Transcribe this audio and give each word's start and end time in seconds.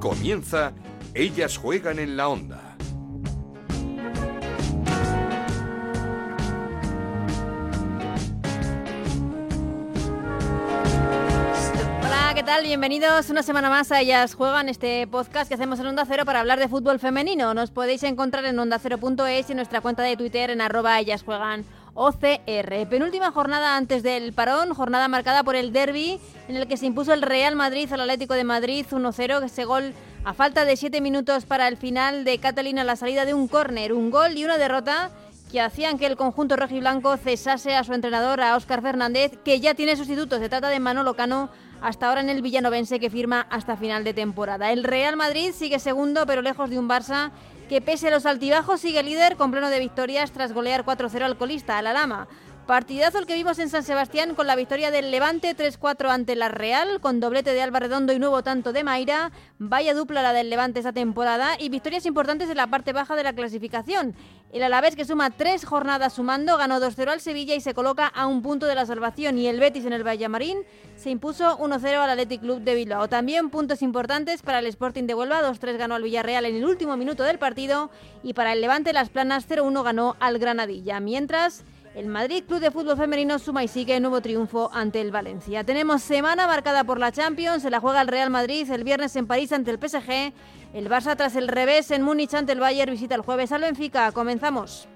Comienza 0.00 0.72
Ellas 1.12 1.58
juegan 1.58 1.98
en 1.98 2.16
la 2.16 2.28
onda. 2.30 2.76
Hola, 12.02 12.32
¿qué 12.34 12.42
tal? 12.42 12.62
Bienvenidos 12.62 13.28
una 13.28 13.42
semana 13.42 13.68
más 13.68 13.92
a 13.92 14.00
Ellas 14.00 14.34
Juegan, 14.34 14.70
este 14.70 15.06
podcast 15.06 15.48
que 15.48 15.54
hacemos 15.54 15.78
en 15.80 15.88
Onda 15.88 16.06
Cero 16.06 16.24
para 16.24 16.40
hablar 16.40 16.58
de 16.58 16.68
fútbol 16.68 16.98
femenino. 16.98 17.52
Nos 17.52 17.70
podéis 17.70 18.02
encontrar 18.02 18.46
en 18.46 18.58
ondacero.es 18.58 19.48
y 19.50 19.52
en 19.52 19.56
nuestra 19.56 19.82
cuenta 19.82 20.02
de 20.02 20.16
Twitter 20.16 20.48
en 20.48 20.62
arroba 20.62 20.98
Ellas 20.98 21.22
Juegan 21.22 21.66
OCR. 21.94 22.88
Penúltima 22.88 23.30
jornada 23.30 23.76
antes 23.76 24.02
del 24.02 24.32
parón, 24.32 24.74
jornada 24.74 25.08
marcada 25.08 25.42
por 25.42 25.56
el 25.56 25.72
derby 25.72 26.18
en 26.48 26.56
el 26.56 26.66
que 26.66 26.76
se 26.76 26.86
impuso 26.86 27.12
el 27.12 27.22
Real 27.22 27.56
Madrid 27.56 27.92
al 27.92 28.00
Atlético 28.00 28.34
de 28.34 28.44
Madrid 28.44 28.86
1-0, 28.90 29.44
ese 29.44 29.64
gol 29.64 29.92
a 30.24 30.34
falta 30.34 30.64
de 30.64 30.76
7 30.76 31.00
minutos 31.00 31.46
para 31.46 31.68
el 31.68 31.76
final 31.76 32.24
de 32.24 32.38
Catalina 32.38 32.84
la 32.84 32.96
salida 32.96 33.24
de 33.24 33.34
un 33.34 33.48
córner, 33.48 33.92
un 33.92 34.10
gol 34.10 34.36
y 34.36 34.44
una 34.44 34.58
derrota 34.58 35.10
que 35.50 35.60
hacían 35.60 35.98
que 35.98 36.06
el 36.06 36.16
conjunto 36.16 36.56
rojiblanco 36.56 37.16
cesase 37.16 37.74
a 37.74 37.84
su 37.84 37.92
entrenador, 37.92 38.40
a 38.40 38.56
Óscar 38.56 38.82
Fernández, 38.82 39.32
que 39.44 39.60
ya 39.60 39.74
tiene 39.74 39.96
sustitutos. 39.96 40.38
Se 40.38 40.48
trata 40.48 40.68
de 40.68 40.78
Manolo 40.78 41.14
Cano, 41.14 41.50
hasta 41.80 42.08
ahora 42.08 42.20
en 42.20 42.30
el 42.30 42.42
villanovense, 42.42 43.00
que 43.00 43.10
firma 43.10 43.46
hasta 43.50 43.76
final 43.76 44.04
de 44.04 44.14
temporada. 44.14 44.70
El 44.70 44.84
Real 44.84 45.16
Madrid 45.16 45.52
sigue 45.52 45.78
segundo, 45.78 46.24
pero 46.26 46.42
lejos 46.42 46.70
de 46.70 46.78
un 46.78 46.88
Barça 46.88 47.32
que 47.70 47.80
pese 47.80 48.08
a 48.08 48.10
los 48.10 48.26
altibajos 48.26 48.80
sigue 48.80 49.00
líder 49.04 49.36
con 49.36 49.52
pleno 49.52 49.70
de 49.70 49.78
victorias 49.78 50.32
tras 50.32 50.52
golear 50.52 50.84
4-0 50.84 51.22
al 51.22 51.38
colista, 51.38 51.78
a 51.78 51.82
la 51.82 51.92
Lama. 51.92 52.26
Partidazo 52.70 53.18
el 53.18 53.26
que 53.26 53.34
vimos 53.34 53.58
en 53.58 53.68
San 53.68 53.82
Sebastián 53.82 54.36
con 54.36 54.46
la 54.46 54.54
victoria 54.54 54.92
del 54.92 55.10
Levante 55.10 55.56
3-4 55.56 56.08
ante 56.08 56.36
la 56.36 56.48
Real, 56.48 57.00
con 57.00 57.18
doblete 57.18 57.52
de 57.52 57.60
Alba 57.62 57.80
Redondo 57.80 58.12
y 58.12 58.20
nuevo 58.20 58.44
tanto 58.44 58.72
de 58.72 58.84
Mayra. 58.84 59.32
Vaya 59.58 59.92
dupla 59.92 60.22
la 60.22 60.32
del 60.32 60.50
Levante 60.50 60.78
esta 60.78 60.92
temporada 60.92 61.56
y 61.58 61.68
victorias 61.68 62.06
importantes 62.06 62.48
en 62.48 62.56
la 62.56 62.68
parte 62.68 62.92
baja 62.92 63.16
de 63.16 63.24
la 63.24 63.32
clasificación. 63.32 64.14
El 64.52 64.62
Alavés, 64.62 64.94
que 64.94 65.04
suma 65.04 65.30
tres 65.30 65.64
jornadas 65.64 66.12
sumando, 66.12 66.56
ganó 66.58 66.78
2-0 66.78 67.08
al 67.08 67.20
Sevilla 67.20 67.56
y 67.56 67.60
se 67.60 67.74
coloca 67.74 68.06
a 68.06 68.28
un 68.28 68.40
punto 68.40 68.66
de 68.66 68.76
la 68.76 68.86
salvación. 68.86 69.36
Y 69.36 69.48
el 69.48 69.58
Betis 69.58 69.84
en 69.84 69.92
el 69.92 70.04
Vallamarín 70.04 70.58
se 70.94 71.10
impuso 71.10 71.58
1-0 71.58 71.84
al 71.96 72.10
Athletic 72.10 72.40
Club 72.40 72.60
de 72.60 72.76
Bilbao. 72.76 73.08
También 73.08 73.50
puntos 73.50 73.82
importantes 73.82 74.42
para 74.42 74.60
el 74.60 74.66
Sporting 74.66 75.08
de 75.08 75.14
Huelva, 75.14 75.42
2-3 75.42 75.76
ganó 75.76 75.96
al 75.96 76.04
Villarreal 76.04 76.44
en 76.44 76.54
el 76.54 76.64
último 76.64 76.96
minuto 76.96 77.24
del 77.24 77.40
partido. 77.40 77.90
Y 78.22 78.34
para 78.34 78.52
el 78.52 78.60
Levante, 78.60 78.92
Las 78.92 79.10
Planas 79.10 79.48
0-1 79.48 79.82
ganó 79.82 80.14
al 80.20 80.38
Granadilla. 80.38 81.00
Mientras... 81.00 81.64
El 82.00 82.06
Madrid 82.06 82.44
Club 82.48 82.60
de 82.60 82.70
Fútbol 82.70 82.96
Femenino 82.96 83.38
suma 83.38 83.62
y 83.62 83.68
sigue 83.68 84.00
nuevo 84.00 84.22
triunfo 84.22 84.70
ante 84.72 85.02
el 85.02 85.10
Valencia. 85.10 85.64
Tenemos 85.64 86.00
semana 86.00 86.46
marcada 86.46 86.82
por 86.82 86.98
la 86.98 87.12
Champions, 87.12 87.62
se 87.62 87.68
la 87.68 87.78
juega 87.78 88.00
el 88.00 88.08
Real 88.08 88.30
Madrid 88.30 88.70
el 88.70 88.84
viernes 88.84 89.16
en 89.16 89.26
París 89.26 89.52
ante 89.52 89.70
el 89.70 89.78
PSG, 89.78 90.32
el 90.72 90.88
Barça 90.88 91.14
tras 91.14 91.36
el 91.36 91.46
revés 91.46 91.90
en 91.90 92.00
Múnich 92.00 92.32
ante 92.32 92.52
el 92.52 92.60
Bayern 92.60 92.90
visita 92.90 93.14
el 93.16 93.20
jueves 93.20 93.52
al 93.52 93.60
Benfica. 93.60 94.12
Comenzamos. 94.12 94.88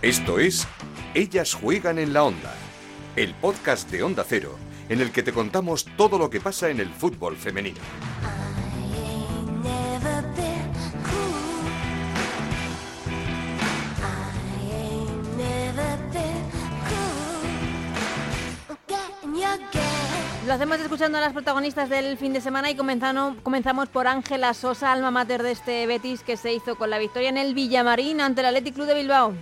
Esto 0.00 0.38
es 0.38 0.66
Ellas 1.12 1.52
juegan 1.52 1.98
en 1.98 2.14
la 2.14 2.24
onda, 2.24 2.54
el 3.14 3.34
podcast 3.34 3.90
de 3.90 4.04
Onda 4.04 4.24
Cero, 4.26 4.56
en 4.88 5.02
el 5.02 5.12
que 5.12 5.22
te 5.22 5.34
contamos 5.34 5.84
todo 5.98 6.16
lo 6.16 6.30
que 6.30 6.40
pasa 6.40 6.70
en 6.70 6.80
el 6.80 6.88
fútbol 6.88 7.36
femenino. 7.36 7.80
Lo 20.46 20.52
hacemos 20.52 20.78
escuchando 20.78 21.16
a 21.16 21.22
las 21.22 21.32
protagonistas 21.32 21.88
del 21.88 22.18
fin 22.18 22.34
de 22.34 22.40
semana 22.42 22.70
y 22.70 22.76
comenzamos 22.76 23.88
por 23.88 24.06
Ángela 24.06 24.52
Sosa, 24.52 24.92
alma 24.92 25.10
mater 25.10 25.42
de 25.42 25.52
este 25.52 25.86
Betis 25.86 26.22
que 26.22 26.36
se 26.36 26.52
hizo 26.52 26.76
con 26.76 26.90
la 26.90 26.98
victoria 26.98 27.30
en 27.30 27.38
el 27.38 27.54
Villamarín 27.54 28.20
ante 28.20 28.42
el 28.42 28.48
Athletic 28.48 28.74
Club 28.74 28.86
de 28.86 28.94
Bilbao. 28.94 29.34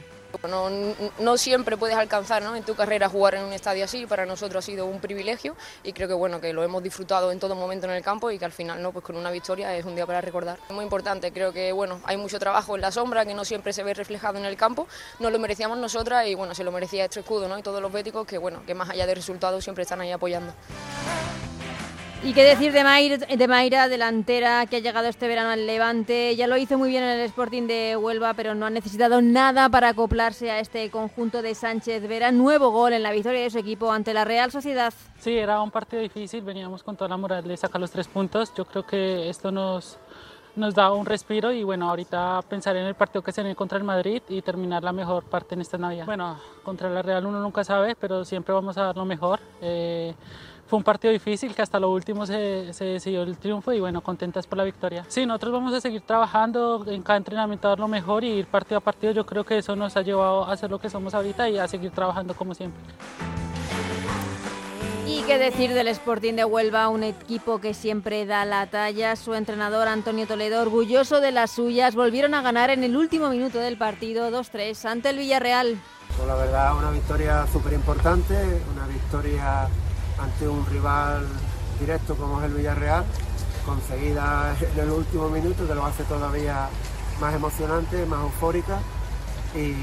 No, 1.19 1.37
siempre 1.37 1.77
puedes 1.77 1.97
alcanzar 1.97 2.43
¿no? 2.43 2.57
en 2.57 2.65
tu 2.65 2.75
carrera 2.75 3.09
jugar 3.09 3.35
en 3.35 3.45
un 3.45 3.53
estadio 3.53 3.85
así, 3.85 4.07
para 4.07 4.27
nosotros 4.27 4.65
ha 4.65 4.67
sido 4.67 4.87
un 4.87 5.01
privilegio 5.01 5.57
y 5.83 5.93
creo 5.93 6.09
que 6.09 6.15
bueno 6.15 6.41
que 6.41 6.53
lo 6.53 6.63
hemos 6.63 6.83
disfrutado 6.83 7.33
en 7.33 7.39
todo 7.39 7.55
momento 7.55 7.87
en 7.87 7.93
el 7.93 8.03
campo 8.03 8.31
y 8.31 8.39
que 8.39 8.45
al 8.45 8.53
final 8.53 8.83
no 8.83 8.93
pues 8.93 9.05
con 9.05 9.17
una 9.17 9.31
victoria 9.31 9.77
es 9.77 9.85
un 9.85 9.95
día 9.95 10.07
para 10.07 10.21
recordar. 10.21 10.59
Es 10.69 10.75
muy 10.75 10.85
importante, 10.85 11.33
creo 11.33 11.53
que 11.53 11.73
bueno 11.73 12.01
hay 12.05 12.17
mucho 12.17 12.39
trabajo 12.39 12.75
en 12.75 12.81
la 12.81 12.91
sombra 12.91 13.25
que 13.25 13.35
no 13.35 13.45
siempre 13.45 13.73
se 13.73 13.83
ve 13.83 13.95
reflejado 13.95 14.39
en 14.39 14.45
el 14.45 14.57
campo, 14.57 14.87
no 15.21 15.31
lo 15.31 15.39
merecíamos 15.39 15.79
nosotras 15.79 16.27
y 16.27 16.35
bueno 16.35 16.55
se 16.55 16.65
lo 16.65 16.73
merecía 16.73 17.05
este 17.05 17.21
escudo 17.21 17.49
¿no? 17.49 17.59
y 17.59 17.63
todos 17.63 17.81
los 17.81 17.93
béticos 17.93 18.27
que 18.27 18.39
bueno 18.39 18.63
que 18.67 18.75
más 18.75 18.91
allá 18.91 19.07
de 19.07 19.15
resultados 19.15 19.63
siempre 19.63 19.83
están 19.83 20.01
ahí 20.01 20.13
apoyando. 20.13 20.53
Y 22.25 22.35
qué 22.35 22.45
decir 22.45 22.73
de 22.73 22.85
Mayra, 22.85 23.17
de 23.17 23.49
Mayra, 23.49 23.89
delantera 23.89 24.65
que 24.67 24.77
ha 24.77 24.79
llegado 24.79 25.09
este 25.09 25.27
verano 25.27 25.51
al 25.51 25.67
Levante. 25.67 26.37
Ya 26.37 26.47
lo 26.47 26.57
hizo 26.57 26.79
muy 26.79 26.89
bien 26.89 27.03
en 27.03 27.19
el 27.19 27.21
Sporting 27.23 27.67
de 27.67 27.97
Huelva, 27.97 28.33
pero 28.35 28.55
no 28.55 28.67
ha 28.67 28.71
necesitado 28.71 29.21
nada 29.21 29.69
para 29.69 29.89
acoplarse 29.89 30.49
a 30.49 30.61
este 30.61 30.89
conjunto 30.91 31.43
de 31.43 31.57
Sánchez 31.57 32.07
Vera. 32.07 32.31
Nuevo 32.31 32.71
gol 32.71 32.93
en 32.93 33.03
la 33.03 33.11
victoria 33.11 33.43
de 33.43 33.51
su 33.51 33.59
equipo 33.59 33.91
ante 33.91 34.15
la 34.15 34.25
Real 34.25 34.53
Sociedad. 34.53 34.95
Sí, 35.19 35.37
era 35.37 35.61
un 35.61 35.73
partido 35.73 36.01
difícil. 36.01 36.43
Veníamos 36.43 36.85
con 36.85 36.97
toda 36.97 37.09
la 37.09 37.17
moral 37.17 37.43
de 37.43 37.57
sacar 37.57 37.81
los 37.81 37.91
tres 37.91 38.07
puntos. 38.07 38.55
Yo 38.55 38.67
creo 38.67 38.87
que 38.87 39.29
esto 39.29 39.51
nos, 39.51 39.99
nos 40.55 40.77
da 40.77 40.93
un 40.93 41.07
respiro 41.07 41.51
y 41.51 41.65
bueno, 41.65 41.91
ahorita 41.91 42.41
pensar 42.49 42.77
en 42.77 42.87
el 42.87 42.95
partido 42.95 43.23
que 43.23 43.33
se 43.33 43.43
viene 43.43 43.57
contra 43.57 43.79
el 43.79 43.85
Madrid 43.85 44.23
y 44.29 44.43
terminar 44.43 44.85
la 44.85 44.93
mejor 44.93 45.25
parte 45.25 45.57
en 45.57 45.63
esta 45.63 45.77
Navidad. 45.77 46.07
Bueno, 46.07 46.39
contra 46.63 46.89
la 46.89 47.03
Real 47.03 47.27
uno 47.27 47.41
nunca 47.41 47.65
sabe, 47.65 47.97
pero 47.97 48.25
siempre 48.25 48.55
vamos 48.55 48.79
a 48.79 48.85
dar 48.85 48.97
lo 48.97 49.05
mejor. 49.05 49.41
Eh, 49.61 50.15
fue 50.73 50.79
un 50.79 50.85
partido 50.85 51.13
difícil 51.13 51.55
que 51.55 51.61
hasta 51.61 51.79
lo 51.79 51.91
último 51.91 52.25
se, 52.25 52.73
se, 52.73 52.87
decidió 52.87 53.25
el 53.25 53.37
triunfo 53.37 53.75
y 53.75 53.81
bueno, 53.81 54.01
contentas 54.01 54.47
por 54.47 54.57
la 54.57 54.65
victoria. 54.65 55.05
Sí, 55.07 55.27
nosotros 55.27 55.53
vamos 55.53 55.75
a 55.75 55.83
seguir 55.83 56.01
trabajando 56.01 56.83
en 56.89 57.03
cada 57.03 57.19
entrenamiento 57.19 57.69
a 57.69 57.73
dar 57.73 57.79
lo 57.79 57.89
mejor 57.89 58.25
y 58.25 58.29
ir 58.29 58.47
partido 58.47 58.79
a 58.79 58.81
partido. 58.81 59.13
Yo 59.13 59.27
creo 59.27 59.45
que 59.45 59.59
eso 59.59 59.77
nos 59.77 59.99
ha 59.99 60.01
llevado 60.01 60.47
a 60.47 60.57
ser 60.57 60.71
lo 60.71 60.79
que 60.79 60.89
somos 60.89 61.13
ahorita 61.13 61.47
y 61.51 61.59
a 61.59 61.69
seguir 61.69 61.91
trabajando 61.91 62.33
como 62.33 62.55
siempre. 62.55 62.81
Y 65.07 65.21
qué 65.25 65.37
decir 65.37 65.75
del 65.75 65.89
Sporting 65.89 66.37
de 66.37 66.47
Huelva, 66.47 66.89
un 66.89 67.03
equipo 67.03 67.61
que 67.61 67.75
siempre 67.75 68.25
da 68.25 68.47
la 68.47 68.67
talla. 68.69 69.15
Su 69.15 69.35
entrenador 69.35 69.89
Antonio 69.89 70.27
Toledo, 70.27 70.63
orgulloso 70.63 71.21
de 71.21 71.33
las 71.33 71.51
suyas, 71.51 71.95
volvieron 71.95 72.33
a 72.33 72.41
ganar 72.41 72.71
en 72.71 72.83
el 72.83 72.97
último 72.97 73.29
minuto 73.29 73.59
del 73.59 73.77
partido 73.77 74.31
2-3 74.31 74.87
ante 74.87 75.11
el 75.11 75.19
Villarreal. 75.19 75.79
Pues 76.17 76.27
la 76.27 76.35
verdad, 76.35 76.79
una 76.79 76.91
victoria 76.93 77.47
súper 77.53 77.75
importante, 77.75 78.35
una 78.73 78.87
victoria 78.87 79.69
ante 80.23 80.49
un 80.49 80.65
rival 80.67 81.27
directo 81.81 82.15
como 82.17 82.41
es 82.41 82.47
el 82.47 82.55
Villarreal, 82.55 83.05
conseguida 83.67 84.55
en 84.61 84.81
el 84.81 84.91
último 84.91 85.29
minuto, 85.29 85.67
que 85.67 85.75
lo 85.75 85.85
hace 85.85 86.05
todavía 86.05 86.69
más 87.21 87.35
emocionante, 87.35 88.07
más 88.07 88.21
eufórica. 88.21 88.79
Y, 89.55 89.75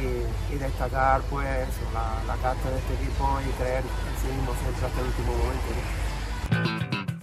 destacar 0.58 1.22
pues 1.30 1.46
la, 1.94 2.24
la 2.26 2.36
carta 2.42 2.72
de 2.72 2.80
este 2.80 2.96
equipo 2.96 3.40
y 3.48 3.52
creer 3.62 3.84
en 3.84 4.16
sí 4.20 4.28
mismo 4.36 4.52
siempre 4.62 4.88
hasta 4.88 5.00
el 5.00 5.06
último 5.06 5.32
momento. 5.38 7.19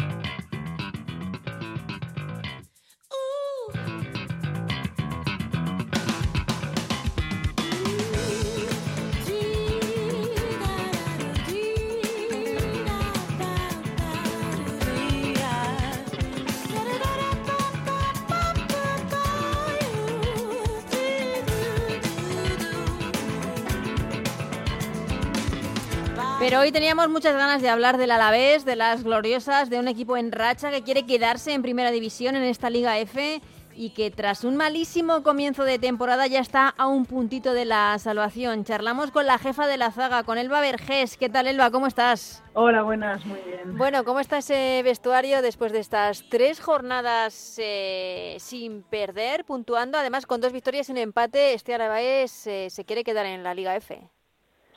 Pero 26.48 26.60
hoy 26.60 26.70
teníamos 26.70 27.08
muchas 27.08 27.34
ganas 27.34 27.60
de 27.60 27.68
hablar 27.68 27.98
del 27.98 28.12
Alavés, 28.12 28.64
de 28.64 28.76
las 28.76 29.02
gloriosas, 29.02 29.68
de 29.68 29.80
un 29.80 29.88
equipo 29.88 30.16
en 30.16 30.30
racha 30.30 30.70
que 30.70 30.84
quiere 30.84 31.04
quedarse 31.04 31.52
en 31.52 31.60
primera 31.60 31.90
división 31.90 32.36
en 32.36 32.44
esta 32.44 32.70
Liga 32.70 32.96
F 33.00 33.40
y 33.74 33.90
que 33.90 34.12
tras 34.12 34.44
un 34.44 34.54
malísimo 34.54 35.24
comienzo 35.24 35.64
de 35.64 35.80
temporada 35.80 36.28
ya 36.28 36.38
está 36.38 36.68
a 36.68 36.86
un 36.86 37.04
puntito 37.04 37.52
de 37.52 37.64
la 37.64 37.98
salvación. 37.98 38.62
Charlamos 38.62 39.10
con 39.10 39.26
la 39.26 39.38
jefa 39.38 39.66
de 39.66 39.76
la 39.76 39.90
zaga, 39.90 40.22
con 40.22 40.38
Elba 40.38 40.60
Vergés. 40.60 41.16
¿Qué 41.16 41.28
tal, 41.28 41.48
Elba? 41.48 41.72
¿Cómo 41.72 41.88
estás? 41.88 42.44
Hola, 42.54 42.82
buenas, 42.82 43.26
muy 43.26 43.40
bien. 43.40 43.76
Bueno, 43.76 44.04
¿cómo 44.04 44.20
está 44.20 44.38
ese 44.38 44.82
vestuario 44.84 45.42
después 45.42 45.72
de 45.72 45.80
estas 45.80 46.22
tres 46.28 46.60
jornadas 46.60 47.56
eh, 47.58 48.36
sin 48.38 48.84
perder, 48.84 49.44
puntuando? 49.44 49.98
Además, 49.98 50.26
con 50.26 50.40
dos 50.40 50.52
victorias 50.52 50.88
y 50.90 50.92
un 50.92 50.98
empate, 50.98 51.54
este 51.54 51.74
Alavés 51.74 52.46
eh, 52.46 52.68
se 52.70 52.84
quiere 52.84 53.02
quedar 53.02 53.26
en 53.26 53.42
la 53.42 53.52
Liga 53.52 53.74
F. 53.74 54.00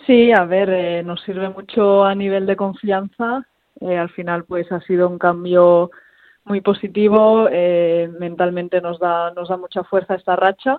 Sí, 0.05 0.31
a 0.31 0.45
ver, 0.45 0.69
eh, 0.69 1.03
nos 1.03 1.21
sirve 1.21 1.49
mucho 1.49 2.03
a 2.03 2.15
nivel 2.15 2.45
de 2.45 2.55
confianza. 2.55 3.45
Eh, 3.81 3.97
al 3.97 4.09
final, 4.09 4.45
pues 4.45 4.71
ha 4.71 4.81
sido 4.81 5.07
un 5.07 5.19
cambio 5.19 5.91
muy 6.45 6.61
positivo. 6.61 7.47
Eh, 7.51 8.09
mentalmente 8.19 8.81
nos 8.81 8.99
da, 8.99 9.31
nos 9.31 9.49
da 9.49 9.57
mucha 9.57 9.83
fuerza 9.83 10.15
esta 10.15 10.35
racha. 10.35 10.77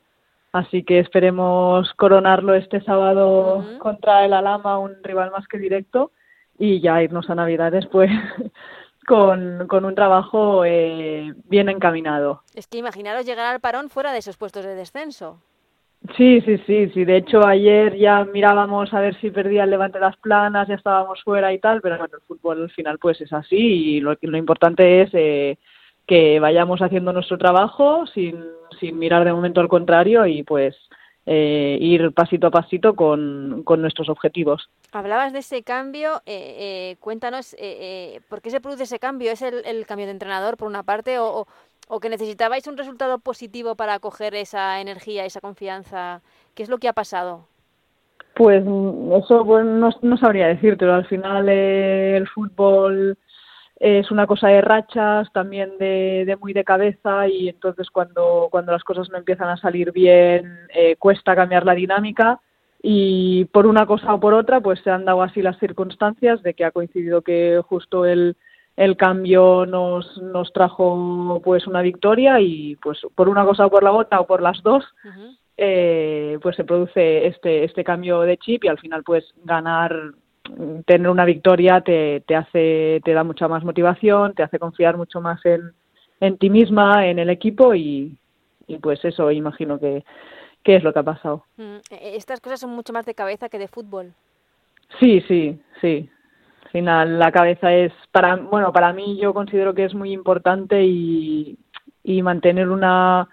Así 0.53 0.83
que 0.83 0.99
esperemos 0.99 1.93
coronarlo 1.95 2.55
este 2.55 2.81
sábado 2.83 3.65
contra 3.79 4.25
el 4.25 4.33
Alama, 4.33 4.79
un 4.79 4.97
rival 5.03 5.31
más 5.31 5.47
que 5.47 5.59
directo, 5.59 6.11
y 6.59 6.81
ya 6.81 7.03
irnos 7.03 7.31
a 7.31 7.37
Navidades, 7.37 7.87
pues 7.87 8.11
con, 9.07 9.69
con 9.69 9.85
un 9.85 9.95
trabajo 9.95 10.65
eh, 10.65 11.33
bien 11.45 11.69
encaminado. 11.69 12.43
Es 12.55 12.67
que 12.67 12.79
imaginaros 12.79 13.27
llegar 13.27 13.47
al 13.47 13.61
parón 13.61 13.91
fuera 13.91 14.13
de 14.13 14.19
esos 14.19 14.37
puestos 14.37 14.65
de 14.65 14.75
descenso. 14.75 15.41
Sí, 16.17 16.41
sí, 16.41 16.59
sí, 16.67 16.91
sí. 16.95 17.05
De 17.05 17.19
hecho, 17.19 17.47
ayer 17.47 17.97
ya 17.97 18.25
mirábamos 18.25 18.93
a 18.95 19.01
ver 19.01 19.19
si 19.21 19.31
perdía 19.31 19.65
el 19.65 19.71
Levante 19.71 20.01
las 20.01 20.17
planas, 20.17 20.67
ya 20.67 20.75
estábamos 20.75 21.23
fuera 21.23 21.53
y 21.53 21.59
tal, 21.59 21.81
pero 21.83 21.99
bueno, 21.99 22.15
el 22.15 22.27
fútbol 22.27 22.63
al 22.63 22.71
final 22.71 22.99
pues 22.99 23.21
es 23.21 23.33
así 23.33 23.57
y 23.57 24.01
lo, 24.01 24.17
importante 24.37 25.03
es 25.03 25.11
eh, 25.13 25.59
que 26.07 26.41
vayamos 26.41 26.81
haciendo 26.81 27.13
nuestro 27.13 27.37
trabajo 27.37 28.07
sin, 28.07 28.43
sin 28.81 28.99
mirar 28.99 29.25
de 29.25 29.33
momento 29.33 29.61
al 29.61 29.69
contrario 29.69 30.27
y 30.27 30.43
pues 30.43 30.75
eh, 31.27 31.79
ir 31.81 32.13
pasito 32.13 32.47
a 32.47 32.51
pasito 32.51 32.97
con, 32.97 33.63
con, 33.65 33.81
nuestros 33.83 34.09
objetivos. 34.09 34.69
Hablabas 34.91 35.33
de 35.33 35.41
ese 35.41 35.63
cambio, 35.63 36.23
eh, 36.27 36.57
eh, 36.93 36.97
cuéntanos, 36.99 37.55
eh, 37.59 38.21
¿por 38.29 38.41
qué 38.41 38.51
se 38.51 38.61
produce 38.61 38.85
ese 38.85 38.99
cambio? 38.99 39.31
¿Es 39.31 39.43
el, 39.43 39.87
cambio 39.87 40.07
de 40.07 40.13
entrenador 40.13 40.57
por 40.57 40.67
una 40.67 40.83
parte 40.83 41.19
o 41.19 41.47
que 41.99 42.09
necesitabais 42.09 42.67
un 42.69 42.77
resultado 42.77 43.19
positivo 43.19 43.75
para 43.75 43.99
coger 43.99 44.37
esa 44.37 44.81
energía, 44.81 45.25
esa 45.25 45.41
confianza. 45.41 46.23
¿Qué 46.55 46.63
es 46.63 46.69
lo 46.69 46.79
que 46.79 46.87
ha 46.87 46.93
pasado? 46.93 47.49
Pues 48.35 48.63
eso 48.63 49.45
pues, 49.45 49.65
no, 49.67 49.91
no 50.03 50.17
sabría 50.17 50.47
decirte, 50.47 50.85
al 50.85 51.07
final 51.07 51.49
eh, 51.49 52.17
el 52.17 52.29
fútbol 52.29 53.19
es 53.81 54.11
una 54.11 54.27
cosa 54.27 54.49
de 54.49 54.61
rachas, 54.61 55.33
también 55.33 55.79
de, 55.79 56.25
de, 56.27 56.37
muy 56.37 56.53
de 56.53 56.65
cabeza 56.65 57.27
y 57.29 57.49
entonces 57.49 57.89
cuando, 57.91 58.49
cuando 58.51 58.73
las 58.73 58.85
cosas 58.85 59.09
no 59.11 59.19
empiezan 59.19 59.49
a 59.49 59.57
salir 59.57 59.91
bien 59.91 60.59
eh, 60.75 60.97
cuesta 60.97 61.35
cambiar 61.35 61.65
la 61.65 61.75
dinámica 61.75 62.41
y 62.83 63.47
por 63.47 63.67
una 63.67 63.87
cosa 63.87 64.15
o 64.15 64.21
por 64.21 64.35
otra 64.35 64.61
pues 64.61 64.81
se 64.81 64.91
han 64.91 65.07
dado 65.07 65.23
así 65.23 65.43
las 65.43 65.59
circunstancias 65.59 66.43
de 66.43 66.55
que 66.55 66.65
ha 66.65 66.71
coincidido 66.71 67.23
que 67.23 67.61
justo 67.67 68.05
el 68.05 68.37
el 68.81 68.97
cambio 68.97 69.67
nos, 69.67 70.17
nos 70.23 70.51
trajo 70.55 71.39
pues 71.45 71.67
una 71.67 71.83
victoria 71.83 72.41
y 72.41 72.77
pues 72.77 72.99
por 73.15 73.29
una 73.29 73.45
cosa 73.45 73.67
o 73.67 73.71
por 73.71 73.83
la 73.83 73.93
otra 73.93 74.21
o 74.21 74.27
por 74.27 74.41
las 74.41 74.63
dos 74.63 74.83
uh 75.05 75.09
-huh. 75.09 75.37
eh, 75.59 76.39
pues 76.41 76.57
se 76.57 76.65
produce 76.65 77.27
este 77.27 77.65
este 77.65 77.85
cambio 77.85 78.23
de 78.23 78.39
chip 78.39 78.65
y 78.65 78.69
al 78.69 78.79
final 78.79 79.03
pues 79.05 79.35
ganar 79.45 79.95
tener 80.87 81.11
una 81.11 81.27
victoria 81.27 81.83
te, 81.83 82.23
te 82.27 82.35
hace 82.35 83.03
te 83.05 83.13
da 83.13 83.23
mucha 83.23 83.49
más 83.49 83.65
motivación 83.65 84.33
te 84.33 84.43
hace 84.45 84.59
confiar 84.59 84.97
mucho 84.97 85.21
más 85.21 85.45
en, 85.45 85.61
en 86.21 86.39
ti 86.39 86.49
misma 86.49 87.07
en 87.07 87.19
el 87.19 87.29
equipo 87.29 87.75
y, 87.75 88.17
y 88.67 88.79
pues 88.79 89.05
eso 89.05 89.31
imagino 89.31 89.79
que, 89.79 90.05
que 90.65 90.77
es 90.77 90.83
lo 90.83 90.93
que 90.95 91.01
ha 91.01 91.13
pasado. 91.15 91.45
Mm, 91.59 91.81
estas 91.91 92.41
cosas 92.41 92.61
son 92.61 92.71
mucho 92.71 92.95
más 92.95 93.05
de 93.05 93.15
cabeza 93.15 93.51
que 93.51 93.59
de 93.59 93.69
fútbol. 93.69 94.15
Sí 94.99 95.21
sí 95.29 95.61
sí 95.83 96.09
final 96.71 97.19
la 97.19 97.33
cabeza 97.33 97.73
es 97.73 97.93
para 98.13 98.37
bueno 98.37 98.73
para 98.73 98.93
mí 98.93 99.19
yo 99.21 99.35
considero 99.35 99.75
que 99.75 99.85
es 99.85 99.95
muy 99.95 100.13
importante 100.13 100.83
y, 100.83 101.59
y 102.03 102.23
mantener 102.23 102.69
una 102.69 103.29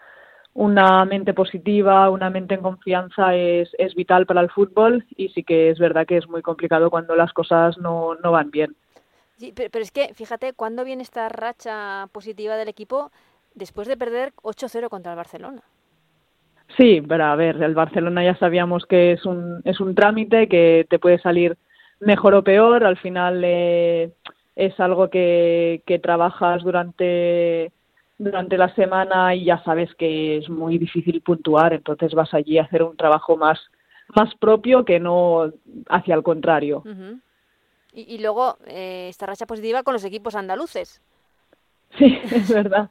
una 0.57 1.05
mente 1.05 1.35
positiva, 1.35 2.09
una 2.09 2.31
mente 2.31 2.55
en 2.55 2.61
confianza 2.61 3.35
es, 3.35 3.69
es 3.77 3.93
vital 3.93 4.25
para 4.25 4.41
el 4.41 4.49
fútbol 4.49 5.05
y 5.15 5.29
sí 5.29 5.43
que 5.43 5.69
es 5.69 5.77
verdad 5.77 6.07
que 6.07 6.17
es 6.17 6.27
muy 6.27 6.41
complicado 6.41 6.89
cuando 6.89 7.15
las 7.15 7.31
cosas 7.31 7.77
no, 7.77 8.15
no 8.15 8.31
van 8.31 8.49
bien. 8.49 8.75
Sí, 9.37 9.53
pero, 9.55 9.69
pero 9.71 9.83
es 9.83 9.91
que, 9.91 10.15
fíjate, 10.15 10.53
¿cuándo 10.53 10.83
viene 10.83 11.03
esta 11.03 11.29
racha 11.29 12.07
positiva 12.11 12.55
del 12.55 12.69
equipo 12.69 13.11
después 13.53 13.87
de 13.87 13.97
perder 13.97 14.33
8-0 14.41 14.89
contra 14.89 15.11
el 15.11 15.17
Barcelona? 15.17 15.61
Sí, 16.75 17.03
pero 17.07 17.25
a 17.25 17.35
ver, 17.35 17.61
el 17.61 17.75
Barcelona 17.75 18.23
ya 18.23 18.35
sabíamos 18.37 18.87
que 18.87 19.11
es 19.11 19.25
un, 19.25 19.61
es 19.63 19.79
un 19.79 19.93
trámite, 19.93 20.47
que 20.47 20.87
te 20.89 20.97
puede 20.97 21.19
salir 21.19 21.55
mejor 21.99 22.35
o 22.35 22.43
peor, 22.43 22.83
al 22.83 22.97
final 22.97 23.41
eh, 23.43 24.11
es 24.55 24.79
algo 24.79 25.09
que, 25.09 25.81
que 25.85 25.99
trabajas 25.99 26.63
durante 26.63 27.71
durante 28.19 28.57
la 28.57 28.73
semana 28.73 29.35
y 29.35 29.45
ya 29.45 29.63
sabes 29.63 29.93
que 29.93 30.37
es 30.37 30.49
muy 30.49 30.79
difícil 30.79 31.21
puntuar, 31.21 31.73
entonces 31.73 32.15
vas 32.15 32.33
allí 32.33 32.57
a 32.57 32.63
hacer 32.63 32.81
un 32.81 32.97
trabajo 32.97 33.37
más 33.37 33.59
más 34.15 34.33
propio 34.35 34.85
que 34.85 34.99
no 34.99 35.51
hacia 35.89 36.15
el 36.15 36.23
contrario. 36.23 36.81
Uh 36.85 36.89
-huh. 36.89 37.21
y, 37.93 38.15
y, 38.15 38.17
luego 38.19 38.57
eh, 38.65 39.07
esta 39.09 39.25
racha 39.25 39.45
positiva 39.45 39.83
con 39.83 39.93
los 39.93 40.05
equipos 40.05 40.35
andaluces. 40.35 41.01
Sí, 41.97 42.19
es 42.31 42.51
verdad. 42.51 42.89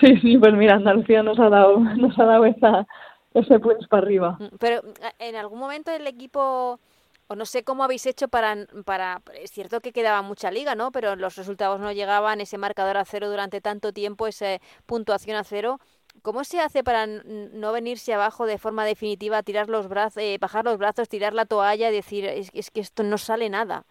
Sí, 0.00 0.16
sí, 0.20 0.38
pues 0.38 0.54
mira, 0.54 0.74
Andalucía 0.74 1.22
nos 1.22 1.38
ha 1.38 1.48
dado 1.48 1.78
nos 1.78 2.18
ha 2.18 2.24
dado 2.24 2.44
esa 2.44 2.86
ese 3.34 3.58
punch 3.58 3.86
para 3.88 4.02
arriba. 4.02 4.38
Pero 4.58 4.80
en 5.18 5.36
algún 5.36 5.58
momento 5.58 5.90
el 5.90 6.06
equipo 6.06 6.80
o 7.28 7.34
no 7.34 7.44
sé 7.44 7.64
cómo 7.64 7.84
habéis 7.84 8.06
hecho 8.06 8.28
para, 8.28 8.56
para, 8.84 9.20
es 9.40 9.50
cierto 9.50 9.80
que 9.80 9.92
quedaba 9.92 10.22
mucha 10.22 10.50
liga, 10.50 10.74
¿no? 10.74 10.92
Pero 10.92 11.16
los 11.16 11.36
resultados 11.36 11.80
no 11.80 11.92
llegaban, 11.92 12.40
ese 12.40 12.58
marcador 12.58 12.96
a 12.96 13.04
cero 13.04 13.28
durante 13.28 13.60
tanto 13.60 13.92
tiempo, 13.92 14.26
esa 14.26 14.58
puntuación 14.86 15.36
a 15.36 15.44
cero. 15.44 15.80
¿Cómo 16.22 16.44
se 16.44 16.60
hace 16.60 16.82
para 16.82 17.06
no 17.06 17.72
venirse 17.72 18.14
abajo 18.14 18.46
de 18.46 18.58
forma 18.58 18.84
definitiva, 18.84 19.42
tirar 19.42 19.68
los 19.68 19.88
brazos, 19.88 20.22
eh, 20.22 20.38
bajar 20.40 20.64
los 20.64 20.78
brazos, 20.78 21.08
tirar 21.08 21.34
la 21.34 21.44
toalla 21.44 21.90
y 21.90 21.94
decir, 21.94 22.24
es, 22.24 22.50
es 22.54 22.70
que 22.70 22.80
esto 22.80 23.02
no 23.02 23.18
sale 23.18 23.50
nada? 23.50 23.84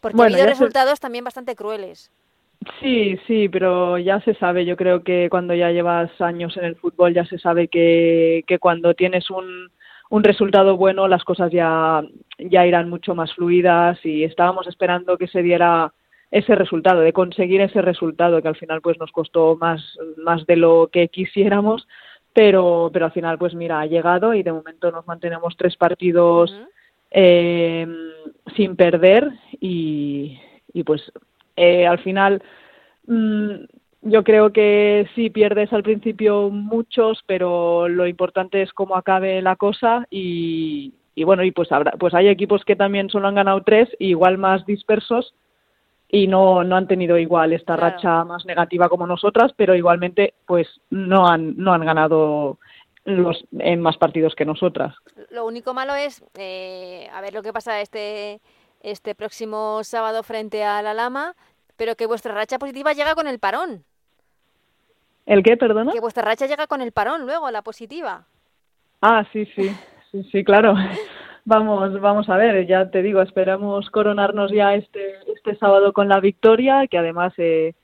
Porque 0.00 0.16
bueno, 0.16 0.34
ha 0.34 0.38
habido 0.38 0.50
resultados 0.50 0.98
se... 0.98 1.00
también 1.00 1.24
bastante 1.24 1.54
crueles. 1.54 2.10
Sí, 2.80 3.18
sí, 3.26 3.48
pero 3.48 3.98
ya 3.98 4.20
se 4.20 4.34
sabe. 4.34 4.66
Yo 4.66 4.76
creo 4.76 5.02
que 5.02 5.28
cuando 5.30 5.54
ya 5.54 5.70
llevas 5.70 6.10
años 6.20 6.56
en 6.56 6.64
el 6.64 6.76
fútbol 6.76 7.14
ya 7.14 7.24
se 7.24 7.38
sabe 7.38 7.68
que, 7.68 8.42
que 8.46 8.58
cuando 8.58 8.94
tienes 8.94 9.30
un, 9.30 9.70
un 10.14 10.22
resultado 10.22 10.76
bueno, 10.76 11.08
las 11.08 11.24
cosas 11.24 11.50
ya, 11.50 12.00
ya 12.38 12.64
irán 12.64 12.88
mucho 12.88 13.16
más 13.16 13.34
fluidas 13.34 13.98
y 14.06 14.22
estábamos 14.22 14.68
esperando 14.68 15.18
que 15.18 15.26
se 15.26 15.42
diera 15.42 15.92
ese 16.30 16.54
resultado, 16.54 17.00
de 17.00 17.12
conseguir 17.12 17.60
ese 17.60 17.82
resultado 17.82 18.40
que 18.40 18.46
al 18.46 18.54
final 18.54 18.80
pues 18.80 18.96
nos 19.00 19.10
costó 19.10 19.56
más, 19.56 19.82
más 20.18 20.46
de 20.46 20.54
lo 20.54 20.88
que 20.92 21.08
quisiéramos, 21.08 21.88
pero, 22.32 22.90
pero 22.92 23.06
al 23.06 23.10
final 23.10 23.38
pues 23.38 23.54
mira, 23.56 23.80
ha 23.80 23.86
llegado 23.86 24.34
y 24.34 24.44
de 24.44 24.52
momento 24.52 24.92
nos 24.92 25.04
mantenemos 25.04 25.56
tres 25.56 25.76
partidos 25.76 26.52
uh 26.52 26.54
-huh. 26.54 26.68
eh, 27.10 27.86
sin 28.54 28.76
perder 28.76 29.32
y, 29.60 30.38
y 30.72 30.84
pues 30.84 31.12
eh, 31.56 31.88
al 31.88 31.98
final 31.98 32.40
mmm, 33.08 33.64
yo 34.04 34.22
creo 34.22 34.52
que 34.52 35.08
sí 35.14 35.30
pierdes 35.30 35.72
al 35.72 35.82
principio 35.82 36.50
muchos, 36.50 37.22
pero 37.26 37.88
lo 37.88 38.06
importante 38.06 38.62
es 38.62 38.72
cómo 38.72 38.96
acabe 38.96 39.40
la 39.42 39.56
cosa 39.56 40.06
y, 40.10 40.92
y 41.14 41.24
bueno, 41.24 41.42
y 41.42 41.50
pues 41.50 41.72
habrá, 41.72 41.92
pues 41.92 42.14
hay 42.14 42.28
equipos 42.28 42.64
que 42.64 42.76
también 42.76 43.08
solo 43.08 43.28
han 43.28 43.34
ganado 43.34 43.62
tres, 43.62 43.88
igual 43.98 44.38
más 44.38 44.64
dispersos 44.66 45.34
y 46.08 46.28
no, 46.28 46.62
no 46.62 46.76
han 46.76 46.86
tenido 46.86 47.18
igual 47.18 47.52
esta 47.52 47.76
claro. 47.76 47.96
racha 47.96 48.24
más 48.24 48.44
negativa 48.44 48.88
como 48.88 49.06
nosotras, 49.06 49.52
pero 49.56 49.74
igualmente 49.74 50.34
pues 50.46 50.68
no 50.90 51.26
han, 51.26 51.56
no 51.56 51.72
han 51.72 51.84
ganado 51.84 52.58
los 53.04 53.44
en 53.58 53.80
más 53.80 53.96
partidos 53.96 54.34
que 54.34 54.44
nosotras. 54.44 54.94
Lo 55.30 55.46
único 55.46 55.74
malo 55.74 55.94
es 55.94 56.22
eh, 56.38 57.08
a 57.12 57.20
ver 57.20 57.34
lo 57.34 57.42
que 57.42 57.52
pasa 57.52 57.80
este 57.80 58.40
este 58.80 59.14
próximo 59.14 59.82
sábado 59.82 60.22
frente 60.22 60.62
a 60.62 60.82
la 60.82 60.92
Lama, 60.92 61.34
pero 61.76 61.96
que 61.96 62.06
vuestra 62.06 62.34
racha 62.34 62.58
positiva 62.58 62.92
llega 62.92 63.14
con 63.14 63.26
el 63.26 63.38
parón. 63.38 63.84
¿El 65.26 65.42
qué, 65.42 65.56
perdona? 65.56 65.92
Que 65.92 66.00
vuestra 66.00 66.24
racha 66.24 66.46
llega 66.46 66.66
con 66.66 66.80
el 66.80 66.92
parón 66.92 67.22
luego, 67.22 67.50
la 67.50 67.62
positiva. 67.62 68.26
Ah, 69.00 69.24
sí, 69.32 69.46
sí, 69.54 69.70
sí, 70.10 70.22
sí, 70.30 70.44
claro. 70.44 70.74
Vamos, 71.46 72.00
vamos 72.00 72.30
a 72.30 72.38
ver, 72.38 72.66
ya 72.66 72.90
te 72.90 73.02
digo, 73.02 73.20
esperamos 73.20 73.90
coronarnos 73.90 74.50
ya 74.50 74.74
este, 74.76 75.16
este 75.26 75.54
sábado 75.56 75.92
con 75.92 76.08
la 76.08 76.18
victoria, 76.18 76.86
que 76.86 76.96
además 76.96 77.34
eh, 77.36 77.74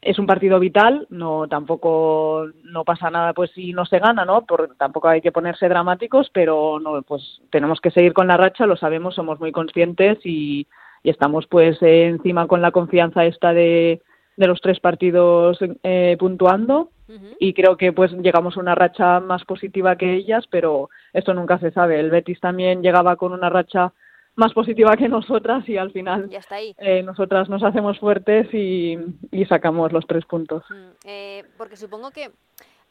es 0.00 0.18
un 0.18 0.26
partido 0.26 0.58
vital, 0.58 1.06
no 1.10 1.48
tampoco 1.48 2.46
no 2.64 2.84
pasa 2.84 3.10
nada 3.10 3.34
pues 3.34 3.50
si 3.50 3.74
no 3.74 3.84
se 3.84 3.98
gana, 3.98 4.24
¿no? 4.24 4.46
Por, 4.46 4.74
tampoco 4.76 5.08
hay 5.08 5.20
que 5.20 5.32
ponerse 5.32 5.68
dramáticos, 5.68 6.30
pero 6.32 6.80
no, 6.80 7.02
pues 7.02 7.42
tenemos 7.50 7.78
que 7.82 7.90
seguir 7.90 8.14
con 8.14 8.26
la 8.26 8.38
racha, 8.38 8.64
lo 8.64 8.76
sabemos, 8.76 9.16
somos 9.16 9.38
muy 9.38 9.52
conscientes 9.52 10.18
y, 10.24 10.66
y 11.02 11.10
estamos 11.10 11.46
pues 11.46 11.76
eh, 11.82 12.06
encima 12.06 12.46
con 12.46 12.62
la 12.62 12.70
confianza 12.70 13.26
esta 13.26 13.52
de 13.52 14.00
de 14.38 14.46
los 14.46 14.60
tres 14.60 14.78
partidos 14.78 15.58
eh, 15.82 16.16
puntuando 16.18 16.90
uh 17.08 17.12
-huh. 17.12 17.36
y 17.40 17.52
creo 17.54 17.76
que 17.76 17.92
pues 17.92 18.12
llegamos 18.12 18.56
a 18.56 18.60
una 18.60 18.76
racha 18.76 19.18
más 19.18 19.44
positiva 19.44 19.96
que 19.96 20.14
ellas, 20.14 20.44
pero 20.48 20.90
esto 21.12 21.34
nunca 21.34 21.58
se 21.58 21.72
sabe. 21.72 21.98
El 21.98 22.10
Betis 22.10 22.38
también 22.38 22.80
llegaba 22.80 23.16
con 23.16 23.32
una 23.32 23.50
racha 23.50 23.92
más 24.36 24.52
positiva 24.52 24.96
que 24.96 25.08
nosotras 25.08 25.68
y 25.68 25.76
al 25.76 25.90
final 25.90 26.30
ya 26.30 26.38
está 26.38 26.54
ahí. 26.54 26.72
Eh, 26.78 27.02
nosotras 27.02 27.48
nos 27.48 27.64
hacemos 27.64 27.98
fuertes 27.98 28.46
y, 28.54 28.96
y, 29.32 29.44
sacamos 29.46 29.92
los 29.92 30.06
tres 30.06 30.24
puntos. 30.24 30.62
Mm, 30.70 30.90
eh, 31.04 31.44
porque 31.56 31.76
supongo 31.76 32.12
que 32.12 32.30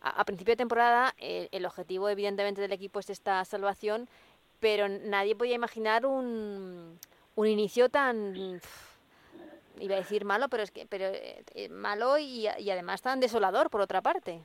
a, 0.02 0.10
a 0.20 0.26
principio 0.26 0.52
de 0.52 0.58
temporada 0.58 1.14
eh, 1.18 1.48
el 1.54 1.66
objetivo 1.66 2.10
evidentemente 2.10 2.60
del 2.60 2.74
equipo 2.74 3.00
es 3.00 3.10
esta 3.10 3.46
salvación, 3.46 4.10
pero 4.60 4.90
nadie 4.90 5.34
podía 5.34 5.56
imaginar 5.56 6.06
un, 6.06 7.00
un 7.36 7.48
inicio 7.48 7.88
tan 7.88 8.60
iba 9.80 9.96
a 9.96 10.00
decir 10.00 10.26
malo, 10.26 10.48
pero 10.50 10.64
es 10.64 10.72
que 10.72 10.86
pero 10.90 11.06
eh, 11.06 11.70
malo 11.70 12.18
y, 12.18 12.48
y, 12.60 12.70
además 12.70 13.02
tan 13.02 13.20
desolador 13.20 13.70
por 13.70 13.82
otra 13.82 14.02
parte. 14.02 14.42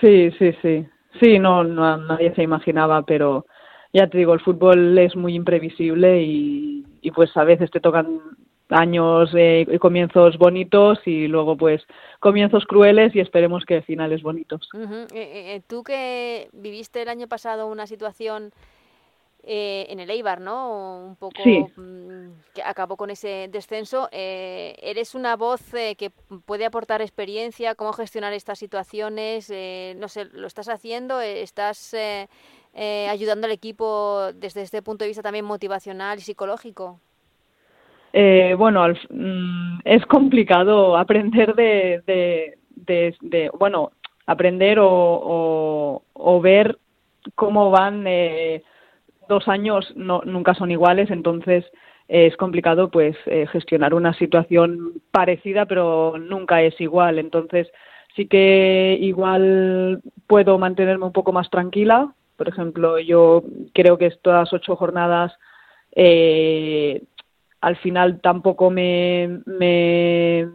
Sí, 0.00 0.30
sí, 0.38 0.52
sí. 0.62 0.86
Sí, 1.20 1.38
no, 1.38 1.64
no 1.64 1.96
nadie 1.96 2.34
se 2.34 2.42
imaginaba, 2.42 3.02
pero 3.02 3.46
ya 3.92 4.06
te 4.06 4.18
digo, 4.18 4.34
el 4.34 4.40
fútbol 4.40 4.96
es 4.98 5.16
muy 5.16 5.34
imprevisible 5.34 6.22
y, 6.22 6.86
y 7.00 7.10
pues 7.10 7.36
a 7.36 7.44
veces 7.44 7.70
te 7.70 7.80
tocan 7.80 8.20
años 8.70 9.30
eh, 9.34 9.66
y 9.68 9.78
comienzos 9.78 10.38
bonitos 10.38 10.98
y 11.04 11.26
luego 11.26 11.56
pues 11.56 11.82
comienzos 12.20 12.64
crueles 12.66 13.14
y 13.14 13.20
esperemos 13.20 13.64
que 13.64 13.82
finales 13.82 14.22
bonitos. 14.22 14.68
Tú 15.66 15.82
que 15.82 16.48
viviste 16.52 17.02
el 17.02 17.08
año 17.08 17.26
pasado 17.26 17.66
una 17.66 17.86
situación 17.86 18.52
eh, 19.52 19.86
en 19.90 19.98
el 19.98 20.08
Eibar, 20.10 20.40
¿no? 20.40 21.06
Un 21.08 21.16
poco 21.16 21.42
mm, 21.44 22.52
que 22.54 22.62
acabó 22.62 22.96
con 22.96 23.10
ese 23.10 23.48
descenso. 23.50 24.08
Eh, 24.12 24.76
eres 24.80 25.16
una 25.16 25.34
voz 25.34 25.74
eh, 25.74 25.96
que 25.96 26.10
puede 26.46 26.64
aportar 26.64 27.02
experiencia, 27.02 27.74
cómo 27.74 27.92
gestionar 27.92 28.32
estas 28.32 28.60
situaciones. 28.60 29.50
no 29.96 30.06
sé, 30.06 30.26
¿lo 30.26 30.46
estás 30.46 30.68
haciendo? 30.68 31.20
¿Estás 31.20 31.96
ayudando 33.08 33.46
al 33.48 33.52
equipo 33.52 34.30
desde 34.34 34.62
este 34.62 34.82
punto 34.82 35.02
de 35.02 35.08
vista 35.08 35.22
también 35.24 35.44
motivacional 35.44 36.18
y 36.18 36.20
psicológico? 36.20 37.00
bueno, 38.56 38.86
mm, 38.88 39.80
es 39.84 40.06
complicado 40.06 40.96
aprender 40.96 41.56
de, 41.56 42.54
de, 42.76 43.50
bueno, 43.58 43.90
aprender 44.26 44.78
o, 44.78 46.02
o, 46.12 46.40
ver 46.40 46.78
cómo 47.34 47.72
van 47.72 48.04
eh, 48.06 48.62
dos 49.30 49.48
años 49.48 49.90
no, 49.96 50.20
nunca 50.26 50.52
son 50.54 50.70
iguales, 50.70 51.10
entonces 51.10 51.64
eh, 52.08 52.26
es 52.26 52.36
complicado 52.36 52.90
pues 52.90 53.16
eh, 53.26 53.46
gestionar 53.46 53.94
una 53.94 54.12
situación 54.14 55.00
parecida, 55.12 55.64
pero 55.64 56.18
nunca 56.18 56.60
es 56.62 56.78
igual. 56.80 57.18
Entonces 57.18 57.68
sí 58.16 58.26
que 58.26 58.98
igual 59.00 60.02
puedo 60.26 60.58
mantenerme 60.58 61.06
un 61.06 61.12
poco 61.12 61.32
más 61.32 61.48
tranquila. 61.48 62.12
Por 62.36 62.48
ejemplo, 62.48 62.98
yo 62.98 63.44
creo 63.72 63.96
que 63.96 64.06
estas 64.06 64.52
ocho 64.52 64.74
jornadas 64.74 65.32
eh, 65.92 67.02
al 67.60 67.76
final 67.76 68.20
tampoco 68.20 68.70
me, 68.70 69.40
me, 69.46 70.48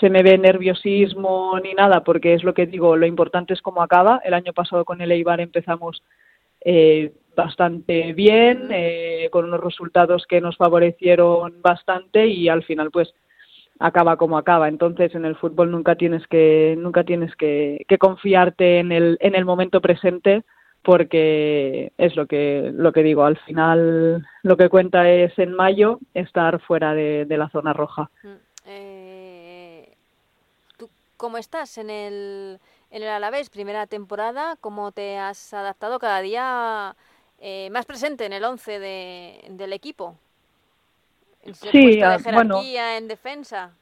se 0.00 0.10
me 0.10 0.22
ve 0.22 0.36
nerviosismo 0.38 1.60
ni 1.62 1.74
nada, 1.74 2.02
porque 2.02 2.34
es 2.34 2.42
lo 2.42 2.54
que 2.54 2.66
digo, 2.66 2.96
lo 2.96 3.06
importante 3.06 3.54
es 3.54 3.62
cómo 3.62 3.82
acaba. 3.82 4.20
El 4.24 4.34
año 4.34 4.52
pasado 4.52 4.84
con 4.84 5.00
el 5.00 5.12
Eibar 5.12 5.40
empezamos 5.40 6.02
eh, 6.64 7.12
bastante 7.38 8.14
bien, 8.14 8.68
eh, 8.72 9.28
con 9.30 9.44
unos 9.44 9.60
resultados 9.60 10.26
que 10.28 10.40
nos 10.40 10.56
favorecieron 10.56 11.62
bastante 11.62 12.26
y 12.26 12.48
al 12.48 12.64
final 12.64 12.90
pues 12.90 13.14
acaba 13.78 14.16
como 14.16 14.36
acaba. 14.36 14.66
Entonces 14.66 15.14
en 15.14 15.24
el 15.24 15.36
fútbol 15.36 15.70
nunca 15.70 15.94
tienes 15.94 16.26
que 16.26 16.74
nunca 16.76 17.04
tienes 17.04 17.34
que, 17.36 17.86
confiarte 18.00 18.80
en 18.80 18.90
el 18.90 19.18
en 19.20 19.36
el 19.36 19.44
momento 19.44 19.80
presente 19.80 20.42
porque 20.82 21.92
es 21.96 22.16
lo 22.16 22.26
que 22.26 22.72
lo 22.74 22.92
que 22.92 23.04
digo. 23.04 23.22
Al 23.22 23.38
final 23.38 24.26
lo 24.42 24.56
que 24.56 24.68
cuenta 24.68 25.08
es 25.08 25.38
en 25.38 25.52
mayo 25.52 26.00
estar 26.14 26.58
fuera 26.62 26.92
de, 26.92 27.24
la 27.28 27.48
zona 27.50 27.72
roja. 27.72 28.10
Mm, 28.24 28.28
eh, 28.66 29.94
¿Tú 30.76 30.90
cómo 31.16 31.38
estás 31.38 31.78
en 31.78 31.90
el 31.90 32.58
en 32.90 33.02
el 33.04 33.10
Alavés 33.10 33.48
primera 33.48 33.86
temporada? 33.86 34.56
¿Cómo 34.60 34.90
te 34.90 35.18
has 35.18 35.54
adaptado 35.54 36.00
cada 36.00 36.20
día? 36.20 36.96
Eh, 37.40 37.68
más 37.70 37.86
presente 37.86 38.26
en 38.26 38.32
el 38.32 38.44
11 38.44 38.78
de, 38.78 39.44
del 39.50 39.72
equipo. 39.72 40.16
sí, 41.52 41.96
de 41.96 42.04
ah, 42.04 42.18
bueno, 42.32 42.60
en 42.62 43.08
defensa. 43.08 43.72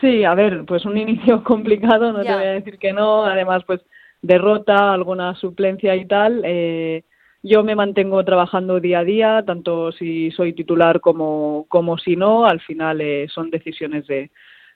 Sí, 0.00 0.24
a 0.24 0.34
ver, 0.34 0.64
pues 0.66 0.84
un 0.84 0.96
inicio 0.96 1.42
complicado, 1.44 2.12
no 2.12 2.22
te 2.22 2.32
voy 2.32 2.44
a 2.44 2.52
decir 2.52 2.78
que 2.78 2.92
no. 2.92 3.24
Además, 3.24 3.62
pues 3.66 3.80
derrota, 4.22 4.92
alguna 4.92 5.34
suplencia 5.34 5.94
y 5.96 6.06
tal. 6.06 6.42
Eh, 6.44 7.04
yo 7.42 7.62
me 7.62 7.76
mantengo 7.76 8.24
trabajando 8.24 8.80
día 8.80 9.00
a 9.00 9.04
día, 9.04 9.44
tanto 9.46 9.92
si 9.92 10.30
soy 10.32 10.52
titular 10.52 11.00
como, 11.00 11.66
como 11.68 11.96
si 11.98 12.16
no. 12.16 12.46
Al 12.46 12.60
final 12.60 13.00
eh, 13.00 13.28
son 13.32 13.50
decisiones 13.50 14.06
de, 14.06 14.30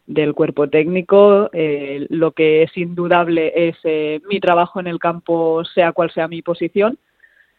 del 0.07 0.35
cuerpo 0.35 0.69
técnico. 0.69 1.51
Eh, 1.53 2.07
lo 2.11 2.33
que 2.33 2.63
es 2.63 2.77
indudable 2.77 3.53
es 3.69 3.77
eh, 3.85 4.21
mi 4.29 4.41
trabajo 4.41 4.81
en 4.81 4.87
el 4.87 4.99
campo, 4.99 5.65
sea 5.65 5.93
cual 5.93 6.13
sea 6.13 6.29
mi 6.29 6.43
posición. 6.43 6.99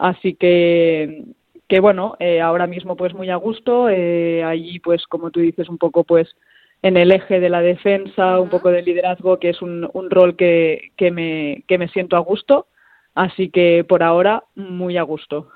Así 0.04 0.36
que, 0.36 1.24
que 1.70 1.80
bueno, 1.80 2.18
eh, 2.20 2.42
ahora 2.42 2.68
mismo 2.68 2.98
pues 2.98 3.14
muy 3.14 3.30
a 3.30 3.38
gusto, 3.38 3.88
eh, 3.88 4.44
allí 4.44 4.80
pues 4.80 5.08
como 5.08 5.32
tú 5.32 5.40
dices 5.40 5.70
un 5.70 5.78
poco 5.78 6.04
pues 6.04 6.36
en 6.82 6.98
el 6.98 7.10
eje 7.10 7.40
de 7.40 7.48
la 7.48 7.62
defensa, 7.62 8.38
un 8.42 8.50
poco 8.50 8.70
de 8.70 8.82
liderazgo, 8.82 9.40
que 9.40 9.52
es 9.52 9.62
un, 9.62 9.90
un 9.94 10.10
rol 10.10 10.36
que, 10.36 10.92
que, 10.98 11.10
me, 11.10 11.64
que 11.70 11.78
me 11.78 11.88
siento 11.88 12.18
a 12.18 12.20
gusto. 12.20 12.68
Así 13.16 13.50
que 13.50 13.86
por 13.88 14.04
ahora 14.04 14.44
muy 14.56 14.98
a 14.98 15.04
gusto. 15.04 15.48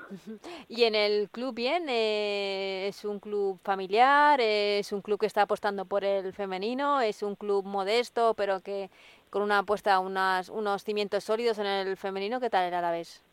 ¿Y 0.66 0.84
en 0.84 0.94
el 0.94 1.28
club 1.28 1.54
bien? 1.54 1.84
Eh, 1.90 2.86
¿Es 2.88 3.04
un 3.04 3.20
club 3.20 3.58
familiar? 3.62 4.40
¿Es 4.40 4.92
un 4.92 5.02
club 5.02 5.20
que 5.20 5.26
está 5.26 5.42
apostando 5.42 5.84
por 5.84 6.04
el 6.04 6.32
femenino? 6.32 7.02
¿Es 7.02 7.22
un 7.22 7.34
club 7.34 7.66
modesto 7.66 8.32
pero 8.32 8.60
que 8.60 8.88
con 9.28 9.42
una 9.42 9.58
apuesta, 9.58 9.98
unas, 9.98 10.48
unos 10.48 10.84
cimientos 10.84 11.24
sólidos 11.24 11.58
en 11.58 11.66
el 11.66 11.98
femenino? 11.98 12.40
¿Qué 12.40 12.48
tal 12.48 12.66
era 12.66 12.80
la 12.80 12.92
vez? 12.92 13.27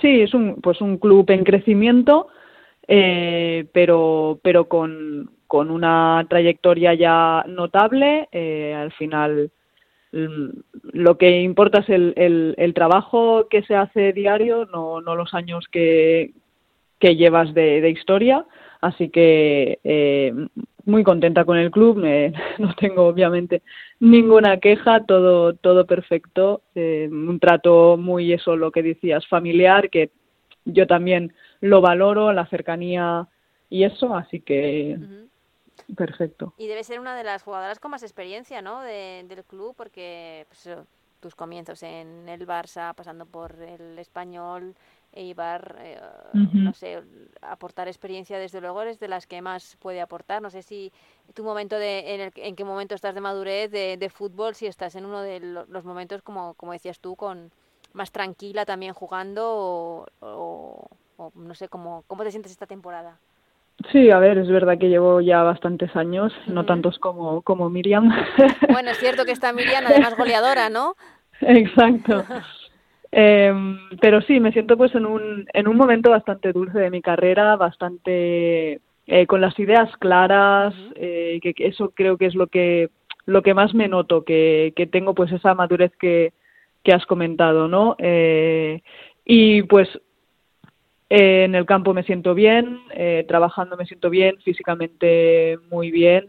Sí, 0.00 0.22
es 0.22 0.34
un, 0.34 0.60
pues 0.60 0.80
un 0.80 0.98
club 0.98 1.30
en 1.30 1.44
crecimiento, 1.44 2.28
eh, 2.86 3.66
pero, 3.72 4.38
pero 4.42 4.68
con, 4.68 5.30
con 5.46 5.70
una 5.70 6.26
trayectoria 6.28 6.94
ya 6.94 7.44
notable. 7.48 8.28
Eh, 8.32 8.74
al 8.74 8.92
final, 8.92 9.50
mm, 10.12 10.48
lo 10.92 11.18
que 11.18 11.40
importa 11.40 11.80
es 11.80 11.88
el, 11.88 12.12
el, 12.16 12.54
el, 12.58 12.74
trabajo 12.74 13.48
que 13.48 13.62
se 13.62 13.74
hace 13.74 14.12
diario, 14.12 14.66
no, 14.66 15.00
no 15.00 15.16
los 15.16 15.34
años 15.34 15.66
que, 15.70 16.32
que 16.98 17.16
llevas 17.16 17.54
de, 17.54 17.80
de 17.80 17.90
historia. 17.90 18.44
Así 18.80 19.08
que 19.08 19.78
eh, 19.82 20.32
muy 20.86 21.04
contenta 21.04 21.44
con 21.44 21.58
el 21.58 21.70
club, 21.70 21.98
no 22.58 22.74
tengo 22.74 23.06
obviamente 23.06 23.62
ninguna 24.00 24.58
queja, 24.58 25.04
todo, 25.04 25.54
todo 25.54 25.86
perfecto, 25.86 26.62
eh, 26.74 27.08
un 27.10 27.38
trato 27.38 27.96
muy 27.96 28.32
eso, 28.32 28.56
lo 28.56 28.70
que 28.70 28.82
decías, 28.82 29.26
familiar, 29.26 29.90
que 29.90 30.10
yo 30.64 30.86
también 30.86 31.34
lo 31.60 31.80
valoro, 31.80 32.32
la 32.32 32.46
cercanía 32.46 33.28
y 33.68 33.84
eso, 33.84 34.14
así 34.14 34.40
que 34.40 34.98
perfecto. 35.94 36.54
Y 36.56 36.66
debe 36.66 36.82
ser 36.84 37.00
una 37.00 37.16
de 37.16 37.24
las 37.24 37.42
jugadoras 37.42 37.78
con 37.78 37.90
más 37.90 38.02
experiencia, 38.02 38.62
¿no? 38.62 38.80
del 38.80 39.44
club, 39.44 39.74
porque 39.76 40.46
pues, 40.48 40.68
tus 41.20 41.34
comienzos 41.34 41.82
en 41.82 42.28
el 42.28 42.46
Barça, 42.46 42.94
pasando 42.94 43.26
por 43.26 43.54
el 43.60 43.98
español, 43.98 44.74
Eibar, 45.12 45.76
eh, 45.80 45.98
no 46.52 46.74
sé, 46.74 47.02
aportar 47.40 47.88
experiencia 47.88 48.38
desde 48.38 48.60
luego 48.60 48.82
es 48.82 49.00
de 49.00 49.08
las 49.08 49.26
que 49.26 49.40
más 49.40 49.76
puede 49.80 50.00
aportar. 50.00 50.42
No 50.42 50.50
sé 50.50 50.62
si 50.62 50.92
tu 51.34 51.42
momento 51.42 51.76
de, 51.76 52.14
en, 52.14 52.20
el, 52.20 52.32
en 52.36 52.54
qué 52.54 52.64
momento 52.64 52.94
estás 52.94 53.14
de 53.14 53.20
madurez 53.20 53.70
de, 53.70 53.96
de, 53.96 54.10
fútbol, 54.10 54.54
si 54.54 54.66
estás 54.66 54.94
en 54.94 55.06
uno 55.06 55.22
de 55.22 55.40
los 55.40 55.84
momentos, 55.84 56.22
como, 56.22 56.54
como 56.54 56.72
decías 56.72 57.00
tú, 57.00 57.16
con 57.16 57.50
más 57.94 58.12
tranquila 58.12 58.64
también 58.64 58.92
jugando 58.92 60.06
o, 60.20 60.88
no 61.34 61.54
sé, 61.54 61.68
cómo, 61.68 62.04
¿cómo 62.06 62.22
te 62.22 62.30
sientes 62.30 62.52
esta 62.52 62.66
temporada? 62.66 63.18
Sí, 63.92 64.10
a 64.10 64.18
ver, 64.18 64.38
es 64.38 64.48
verdad 64.48 64.78
que 64.78 64.88
llevo 64.88 65.20
ya 65.20 65.42
bastantes 65.42 65.94
años, 65.96 66.32
no 66.46 66.64
tantos 66.64 66.98
como, 66.98 67.42
como 67.42 67.68
Miriam. 67.68 68.10
Bueno, 68.70 68.90
es 68.90 68.98
cierto 68.98 69.24
que 69.24 69.32
está 69.32 69.52
Miriam, 69.52 69.84
además 69.86 70.16
goleadora, 70.16 70.70
¿no? 70.70 70.94
Exacto. 71.40 72.24
Eh, 73.12 73.52
pero 74.00 74.20
sí, 74.22 74.40
me 74.40 74.52
siento 74.52 74.76
pues 74.76 74.94
en 74.94 75.06
un, 75.06 75.46
en 75.52 75.68
un 75.68 75.76
momento 75.76 76.10
bastante 76.10 76.52
dulce 76.52 76.78
de 76.78 76.90
mi 76.90 77.00
carrera, 77.02 77.56
bastante 77.56 78.80
eh, 79.06 79.26
con 79.26 79.40
las 79.40 79.58
ideas 79.58 79.90
claras, 79.98 80.74
eh, 80.96 81.38
que, 81.42 81.54
eso 81.58 81.90
creo 81.94 82.16
que 82.16 82.26
es 82.26 82.34
lo 82.34 82.48
que, 82.48 82.90
lo 83.24 83.42
que 83.42 83.54
más 83.54 83.74
me 83.74 83.88
noto, 83.88 84.24
que, 84.24 84.72
que 84.76 84.86
tengo 84.86 85.14
pues 85.14 85.32
esa 85.32 85.54
madurez 85.54 85.92
que, 85.98 86.32
que 86.86 86.92
has 86.92 87.04
comentado, 87.06 87.66
¿no? 87.66 87.96
Eh, 87.98 88.80
y 89.24 89.62
pues 89.64 89.88
eh, 91.10 91.44
en 91.44 91.56
el 91.56 91.66
campo 91.66 91.92
me 91.92 92.04
siento 92.04 92.32
bien, 92.34 92.78
eh, 92.94 93.24
trabajando 93.26 93.76
me 93.76 93.86
siento 93.86 94.08
bien, 94.08 94.38
físicamente 94.44 95.58
muy 95.70 95.90
bien 95.90 96.26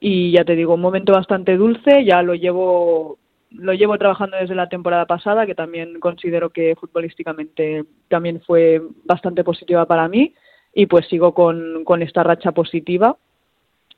y 0.00 0.30
ya 0.30 0.44
te 0.44 0.54
digo, 0.54 0.74
un 0.74 0.80
momento 0.80 1.12
bastante 1.12 1.56
dulce, 1.56 2.04
ya 2.04 2.22
lo 2.22 2.34
llevo 2.34 3.18
lo 3.50 3.72
llevo 3.72 3.96
trabajando 3.98 4.36
desde 4.36 4.54
la 4.54 4.68
temporada 4.68 5.06
pasada, 5.06 5.46
que 5.46 5.54
también 5.54 6.00
considero 6.00 6.50
que 6.50 6.76
futbolísticamente 6.76 7.84
también 8.08 8.40
fue 8.40 8.82
bastante 9.04 9.44
positiva 9.44 9.86
para 9.86 10.08
mí, 10.08 10.34
y 10.74 10.86
pues 10.86 11.06
sigo 11.08 11.34
con, 11.34 11.84
con 11.84 12.02
esta 12.02 12.22
racha 12.22 12.52
positiva 12.52 13.16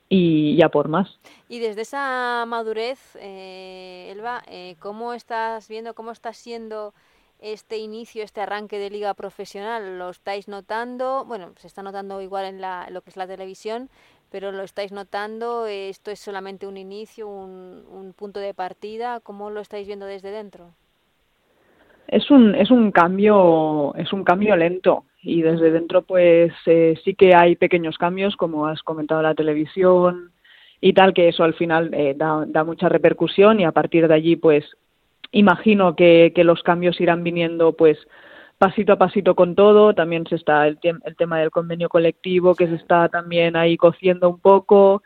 y 0.09 0.57
ya 0.57 0.69
por 0.69 0.87
más. 0.89 1.19
Y 1.47 1.59
desde 1.59 1.81
esa 1.81 2.43
madurez, 2.47 3.15
eh, 3.19 4.09
Elba, 4.11 4.43
eh, 4.47 4.75
¿cómo 4.79 5.13
estás 5.13 5.67
viendo, 5.67 5.93
cómo 5.93 6.11
está 6.11 6.33
siendo 6.33 6.93
este 7.39 7.77
inicio, 7.77 8.23
este 8.23 8.41
arranque 8.41 8.77
de 8.77 8.89
liga 8.89 9.13
profesional? 9.13 9.97
¿Lo 9.97 10.09
estáis 10.09 10.47
notando? 10.47 11.23
Bueno, 11.25 11.53
se 11.57 11.67
está 11.67 11.81
notando 11.81 12.21
igual 12.21 12.45
en 12.45 12.61
la, 12.61 12.89
lo 12.89 13.01
que 13.01 13.09
es 13.09 13.17
la 13.17 13.25
televisión, 13.25 13.89
pero 14.31 14.51
lo 14.51 14.63
estáis 14.63 14.91
notando, 14.91 15.67
esto 15.67 16.09
es 16.09 16.19
solamente 16.19 16.65
un 16.65 16.77
inicio, 16.77 17.27
un, 17.27 17.83
un 17.91 18.13
punto 18.13 18.39
de 18.39 18.53
partida, 18.53 19.19
¿cómo 19.19 19.49
lo 19.49 19.59
estáis 19.59 19.85
viendo 19.85 20.05
desde 20.05 20.31
dentro? 20.31 20.71
Es 22.07 22.29
un, 22.29 22.55
es 22.55 22.71
un 22.71 22.91
cambio, 22.91 23.93
es 23.95 24.11
un 24.11 24.23
cambio 24.23 24.55
lento. 24.55 25.05
y 25.23 25.41
desde 25.41 25.71
dentro 25.71 26.01
pues 26.01 26.51
eh, 26.65 26.99
sí 27.03 27.13
que 27.13 27.35
hay 27.35 27.55
pequeños 27.55 27.97
cambios 27.97 28.35
como 28.35 28.65
has 28.67 28.81
comentado 28.81 29.21
la 29.21 29.35
televisión 29.35 30.31
y 30.81 30.93
tal 30.93 31.13
que 31.13 31.29
eso 31.29 31.43
al 31.43 31.53
final 31.53 31.93
eh, 31.93 32.15
da, 32.17 32.43
da, 32.47 32.63
mucha 32.63 32.89
repercusión 32.89 33.59
y 33.59 33.65
a 33.65 33.71
partir 33.71 34.07
de 34.07 34.15
allí 34.15 34.35
pues 34.35 34.65
imagino 35.31 35.95
que, 35.95 36.31
que, 36.33 36.43
los 36.43 36.63
cambios 36.63 36.99
irán 36.99 37.23
viniendo 37.23 37.73
pues 37.73 37.97
pasito 38.61 38.93
a 38.93 38.95
pasito 38.95 39.33
con 39.33 39.55
todo. 39.55 39.95
También 39.95 40.27
se 40.27 40.35
está 40.35 40.67
el, 40.67 40.77
el 40.83 41.15
tema 41.15 41.39
del 41.39 41.49
convenio 41.49 41.89
colectivo 41.89 42.53
que 42.53 42.67
se 42.67 42.75
está 42.75 43.09
también 43.09 43.55
ahí 43.55 43.75
cociendo 43.75 44.29
un 44.29 44.39
poco. 44.39 45.01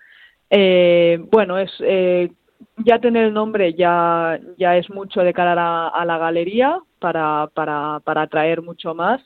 Eh, 0.50 1.20
bueno 1.32 1.58
es 1.58 1.72
eh, 1.80 2.32
ya 2.78 3.00
tener 3.00 3.28
el 3.28 3.34
nombre 3.34 3.74
ya 3.74 4.38
ya 4.58 4.76
es 4.76 4.90
mucho 4.90 5.22
de 5.22 5.34
cara 5.34 5.54
a 5.88 6.06
la, 6.06 6.18
galería 6.18 6.80
para 7.00 7.48
para 7.54 8.02
para 8.04 8.24
atraer 8.24 8.62
mucho 8.62 8.94
más. 8.94 9.22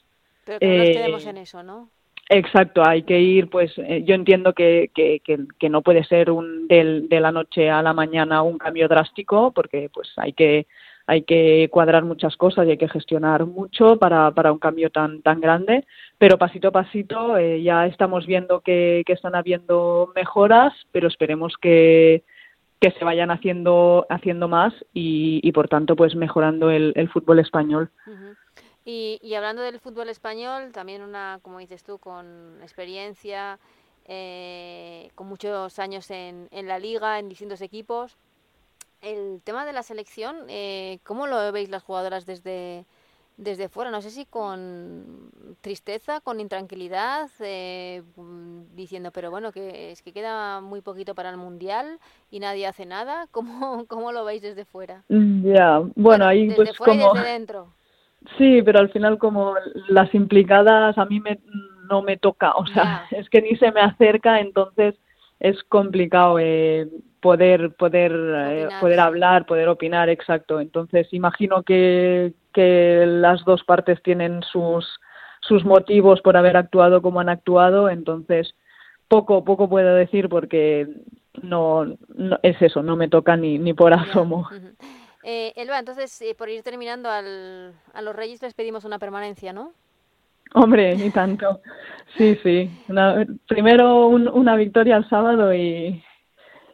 Pero 0.45 0.59
que 0.59 0.67
no 0.67 0.77
nos 0.77 0.88
eh, 0.88 0.93
quedemos 0.93 1.25
en 1.25 1.38
eso 1.38 1.63
no 1.63 1.89
Exacto, 2.31 2.83
hay 2.86 3.01
que 3.01 3.19
ir, 3.19 3.50
pues 3.50 3.71
eh, 3.77 4.03
yo 4.05 4.13
entiendo 4.13 4.53
que, 4.53 4.91
que, 4.93 5.19
que, 5.25 5.69
no 5.69 5.81
puede 5.81 6.03
ser 6.03 6.29
un 6.29 6.67
del, 6.67 7.09
de 7.09 7.19
la 7.19 7.31
noche 7.31 7.71
a 7.71 7.81
la 7.81 7.91
mañana 7.91 8.43
un 8.43 8.59
cambio 8.59 8.88
drástico, 8.88 9.51
porque 9.51 9.89
pues 9.91 10.09
hay 10.15 10.33
que 10.33 10.67
hay 11.09 11.23
que 11.23 11.69
cuadrar 11.71 12.03
muchas 12.05 12.37
cosas 12.37 12.67
y 12.67 12.69
hay 12.69 12.77
que 12.77 12.87
gestionar 12.87 13.47
mucho 13.47 13.97
para, 13.97 14.29
para 14.29 14.51
un 14.51 14.59
cambio 14.59 14.91
tan 14.91 15.23
tan 15.23 15.41
grande, 15.41 15.85
pero 16.19 16.37
pasito 16.37 16.67
a 16.67 16.71
pasito 16.71 17.35
eh, 17.35 17.63
ya 17.63 17.87
estamos 17.87 18.27
viendo 18.27 18.61
que, 18.61 19.03
están 19.07 19.33
habiendo 19.33 20.11
mejoras, 20.15 20.71
pero 20.91 21.07
esperemos 21.07 21.55
que, 21.59 22.23
que 22.79 22.91
se 22.91 23.03
vayan 23.03 23.31
haciendo 23.31 24.05
haciendo 24.07 24.47
más 24.47 24.71
y, 24.93 25.39
y 25.41 25.51
por 25.51 25.67
tanto 25.67 25.95
pues 25.95 26.15
mejorando 26.15 26.69
el, 26.69 26.93
el 26.95 27.09
fútbol 27.09 27.39
español. 27.39 27.89
Uh-huh. 28.05 28.35
Y, 28.85 29.19
y, 29.23 29.33
hablando 29.33 29.63
del 29.63 29.79
fútbol 29.79 30.09
español, 30.09 30.71
también 30.71 31.01
una, 31.01 31.39
como 31.41 31.59
dices 31.59 31.83
tú, 31.83 31.97
con 31.97 32.57
experiencia, 32.61 33.59
eh, 34.05 35.09
con 35.15 35.27
muchos 35.27 35.77
años 35.79 36.09
en, 36.11 36.47
en, 36.51 36.67
la 36.67 36.79
liga, 36.79 37.19
en 37.19 37.29
distintos 37.29 37.61
equipos. 37.61 38.15
El 39.01 39.41
tema 39.43 39.65
de 39.65 39.73
la 39.73 39.83
selección, 39.83 40.35
eh, 40.49 40.99
¿cómo 41.03 41.27
lo 41.27 41.51
veis 41.51 41.69
las 41.69 41.83
jugadoras 41.83 42.25
desde, 42.25 42.85
desde 43.37 43.69
fuera? 43.69 43.91
No 43.91 44.01
sé 44.01 44.09
si 44.09 44.25
con 44.25 45.31
tristeza, 45.61 46.19
con 46.19 46.39
intranquilidad, 46.41 47.29
eh, 47.39 48.03
diciendo, 48.75 49.11
pero 49.11 49.31
bueno, 49.31 49.53
que 49.53 49.91
es 49.91 50.01
que 50.01 50.11
queda 50.11 50.59
muy 50.59 50.81
poquito 50.81 51.15
para 51.15 51.29
el 51.29 51.37
Mundial 51.37 51.99
y 52.29 52.39
nadie 52.39 52.67
hace 52.67 52.85
nada. 52.85 53.27
¿Cómo, 53.31 53.85
cómo 53.87 54.11
lo 54.11 54.25
veis 54.25 54.41
desde 54.41 54.65
fuera? 54.65 55.03
Ya, 55.07 55.53
yeah. 55.53 55.77
bueno, 55.77 55.93
bueno, 55.95 56.25
ahí 56.25 56.47
desde 56.47 56.65
pues 56.65 56.77
fuera 56.77 56.93
como... 56.93 57.15
y 57.15 57.17
desde 57.17 57.31
dentro. 57.31 57.67
Sí, 58.37 58.61
pero 58.63 58.79
al 58.79 58.91
final 58.91 59.17
como 59.17 59.55
las 59.87 60.13
implicadas 60.13 60.97
a 60.97 61.05
mí 61.05 61.21
me, 61.21 61.39
no 61.89 62.01
me 62.01 62.17
toca, 62.17 62.51
o 62.55 62.67
sea, 62.67 63.07
yeah. 63.09 63.19
es 63.19 63.29
que 63.29 63.41
ni 63.41 63.55
se 63.55 63.71
me 63.71 63.79
acerca, 63.79 64.41
entonces 64.41 64.95
es 65.39 65.63
complicado 65.63 66.38
eh, 66.39 66.88
poder 67.22 67.72
poder 67.75 68.12
eh, 68.13 68.69
poder 68.79 69.00
hablar, 69.00 69.46
poder 69.46 69.67
opinar, 69.69 70.10
exacto. 70.10 70.60
Entonces 70.60 71.08
imagino 71.13 71.63
que, 71.63 72.34
que 72.53 73.05
las 73.05 73.43
dos 73.46 73.63
partes 73.63 74.01
tienen 74.03 74.41
sus 74.43 75.00
sus 75.41 75.63
motivos 75.63 76.22
por 76.22 76.36
haber 76.36 76.58
actuado 76.58 77.01
como 77.01 77.19
han 77.19 77.29
actuado, 77.29 77.89
entonces 77.89 78.55
poco 79.08 79.43
poco 79.43 79.69
puedo 79.69 79.96
decir 79.96 80.29
porque 80.29 80.88
no, 81.41 81.86
no 82.10 82.39
es 82.43 82.62
eso, 82.62 82.84
no 82.84 82.96
me 82.96 83.08
toca 83.08 83.38
ni 83.38 83.58
ni 83.58 83.74
por 83.74 83.93
asomo. 83.93 84.48
Uh 84.51 84.55
-huh. 84.55 84.75
Eh, 85.24 85.51
Elba, 85.58 85.79
entonces, 85.79 86.22
eh, 86.22 86.34
por 86.34 86.50
ir 86.50 86.63
terminando, 86.63 87.10
al, 87.10 87.74
a 87.93 88.01
los 88.01 88.15
Reyes 88.15 88.41
les 88.41 88.53
pedimos 88.53 88.86
una 88.86 89.00
permanencia, 89.00 89.51
¿no? 89.51 89.74
Hombre, 90.53 90.95
ni 90.95 91.11
tanto. 91.11 91.61
Sí, 92.17 92.37
sí. 92.43 92.69
Una, 92.87 93.25
primero 93.47 94.07
un, 94.07 94.27
una 94.27 94.55
victoria 94.55 94.97
el 94.97 95.07
sábado 95.07 95.53
y, 95.53 96.03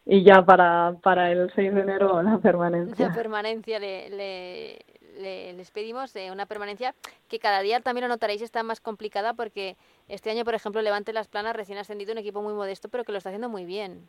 y 0.05 0.23
ya 0.23 0.45
para, 0.45 0.95
para 1.03 1.31
el 1.31 1.51
6 1.53 1.73
de 1.73 1.81
enero 1.81 2.21
la 2.21 2.37
permanencia. 2.37 3.09
La 3.09 3.13
permanencia 3.13 3.79
le, 3.79 4.09
le, 4.09 4.79
le 5.19 5.53
les 5.53 5.71
pedimos 5.71 6.15
eh, 6.15 6.31
una 6.31 6.45
permanencia 6.45 6.93
que 7.27 7.39
cada 7.39 7.61
día 7.61 7.79
también 7.81 8.03
lo 8.03 8.13
notaréis 8.13 8.41
está 8.41 8.63
más 8.63 8.79
complicada 8.79 9.33
porque 9.33 9.75
este 10.07 10.29
año, 10.29 10.45
por 10.45 10.55
ejemplo, 10.55 10.81
Levante 10.81 11.13
Las 11.13 11.27
Planas 11.27 11.55
recién 11.55 11.77
ascendido, 11.77 12.13
un 12.13 12.19
equipo 12.19 12.41
muy 12.41 12.53
modesto, 12.53 12.89
pero 12.89 13.03
que 13.03 13.11
lo 13.11 13.17
está 13.17 13.29
haciendo 13.29 13.49
muy 13.49 13.65
bien. 13.65 14.07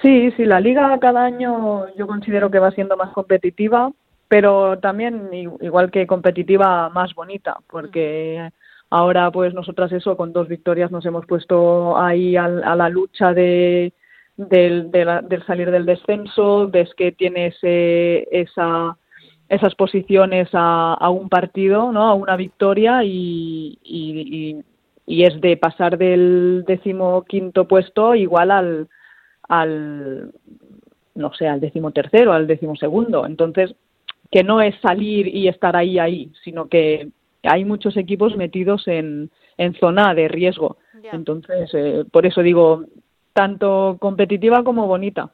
Sí, 0.00 0.30
sí, 0.32 0.44
la 0.44 0.60
liga 0.60 0.98
cada 1.00 1.24
año 1.24 1.92
yo 1.94 2.06
considero 2.06 2.50
que 2.50 2.58
va 2.58 2.70
siendo 2.70 2.96
más 2.96 3.12
competitiva, 3.12 3.92
pero 4.28 4.78
también 4.78 5.28
igual 5.60 5.90
que 5.90 6.06
competitiva 6.06 6.88
más 6.88 7.14
bonita, 7.14 7.58
porque 7.68 8.50
ahora 8.92 9.30
pues 9.30 9.54
nosotras 9.54 9.90
eso 9.92 10.16
con 10.16 10.32
dos 10.32 10.48
victorias 10.48 10.90
nos 10.90 11.04
hemos 11.06 11.24
puesto 11.26 11.96
ahí 11.98 12.36
a, 12.36 12.44
a 12.44 12.76
la 12.76 12.88
lucha 12.88 13.32
de 13.32 13.92
del, 14.36 14.90
salir 15.46 15.70
del 15.70 15.86
descenso, 15.86 16.68
ves 16.68 16.90
que 16.94 17.12
tienes 17.12 17.56
eh, 17.62 18.26
esa 18.30 18.96
esas 19.48 19.74
posiciones 19.74 20.48
a, 20.52 20.94
a 20.94 21.10
un 21.10 21.28
partido, 21.28 21.92
¿no? 21.92 22.08
A 22.08 22.14
una 22.14 22.36
victoria 22.36 23.04
y, 23.04 23.78
y, 23.82 24.56
y, 24.56 24.64
y 25.06 25.24
es 25.24 25.38
de 25.40 25.56
pasar 25.56 25.98
del 25.98 26.64
decimoquinto 26.66 27.68
puesto 27.68 28.14
igual 28.14 28.50
al 28.50 28.88
al, 29.48 30.32
no 31.14 31.34
sé, 31.34 31.46
al 31.48 31.60
decimotercero, 31.60 32.32
al 32.32 32.46
decimosegundo. 32.46 33.26
Entonces, 33.26 33.74
que 34.30 34.42
no 34.42 34.62
es 34.62 34.74
salir 34.80 35.28
y 35.28 35.48
estar 35.48 35.76
ahí, 35.76 35.98
ahí, 35.98 36.32
sino 36.42 36.68
que 36.68 37.08
hay 37.42 37.64
muchos 37.64 37.96
equipos 37.96 38.36
metidos 38.36 38.86
en, 38.86 39.30
en 39.56 39.74
zona 39.74 40.14
de 40.14 40.28
riesgo. 40.28 40.76
Entonces, 41.12 41.70
eh, 41.74 42.04
por 42.10 42.26
eso 42.26 42.42
digo, 42.42 42.84
tanto 43.32 43.96
competitiva 44.00 44.62
como 44.62 44.86
bonita. 44.86 45.30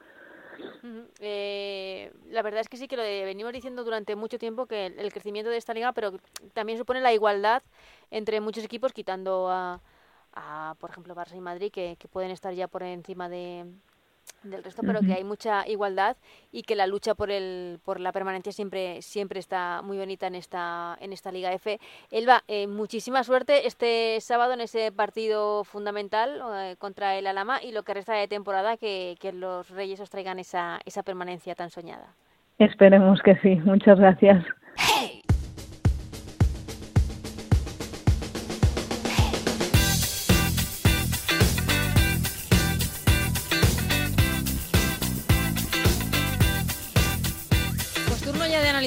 Uh 0.82 0.86
-huh. 0.86 1.04
eh, 1.20 2.10
la 2.30 2.42
verdad 2.42 2.60
es 2.60 2.68
que 2.68 2.76
sí 2.76 2.88
que 2.88 2.96
lo 2.96 3.02
venimos 3.02 3.52
diciendo 3.52 3.84
durante 3.84 4.16
mucho 4.16 4.38
tiempo 4.38 4.66
que 4.66 4.86
el, 4.86 4.98
el, 4.98 5.12
crecimiento 5.12 5.50
de 5.50 5.58
esta 5.58 5.74
liga, 5.74 5.92
pero 5.92 6.12
también 6.54 6.78
supone 6.78 7.00
la 7.00 7.12
igualdad 7.12 7.62
entre 8.10 8.40
muchos 8.40 8.64
equipos, 8.64 8.92
quitando 8.92 9.48
a, 9.50 9.80
a 10.32 10.74
por 10.80 10.90
ejemplo, 10.90 11.14
Barça 11.14 11.36
y 11.36 11.40
Madrid, 11.40 11.70
que, 11.70 11.96
que 11.98 12.08
pueden 12.08 12.30
estar 12.30 12.54
ya 12.54 12.68
por 12.68 12.82
encima 12.82 13.28
de, 13.28 13.66
del 14.42 14.62
resto, 14.64 14.82
pero 14.84 15.00
que 15.00 15.14
hay 15.14 15.24
mucha 15.24 15.66
igualdad 15.66 16.16
y 16.52 16.62
que 16.62 16.76
la 16.76 16.86
lucha 16.86 17.14
por 17.14 17.30
el 17.30 17.80
por 17.84 18.00
la 18.00 18.12
permanencia 18.12 18.52
siempre 18.52 19.02
siempre 19.02 19.40
está 19.40 19.82
muy 19.82 19.98
bonita 19.98 20.26
en 20.26 20.34
esta 20.34 20.96
en 21.00 21.12
esta 21.12 21.32
Liga 21.32 21.52
F. 21.52 21.78
Elba, 22.10 22.42
eh, 22.48 22.66
muchísima 22.66 23.24
suerte 23.24 23.66
este 23.66 24.18
sábado 24.20 24.52
en 24.52 24.60
ese 24.60 24.92
partido 24.92 25.64
fundamental 25.64 26.40
eh, 26.54 26.76
contra 26.78 27.16
el 27.16 27.26
Alama 27.26 27.62
y 27.62 27.72
lo 27.72 27.82
que 27.82 27.94
resta 27.94 28.14
de 28.14 28.28
temporada 28.28 28.76
que, 28.76 29.16
que 29.20 29.32
los 29.32 29.70
Reyes 29.70 30.00
os 30.00 30.10
traigan 30.10 30.38
esa 30.38 30.80
esa 30.84 31.02
permanencia 31.02 31.54
tan 31.54 31.70
soñada. 31.70 32.14
Esperemos 32.58 33.20
que 33.22 33.36
sí. 33.36 33.56
Muchas 33.64 33.98
gracias. 33.98 34.44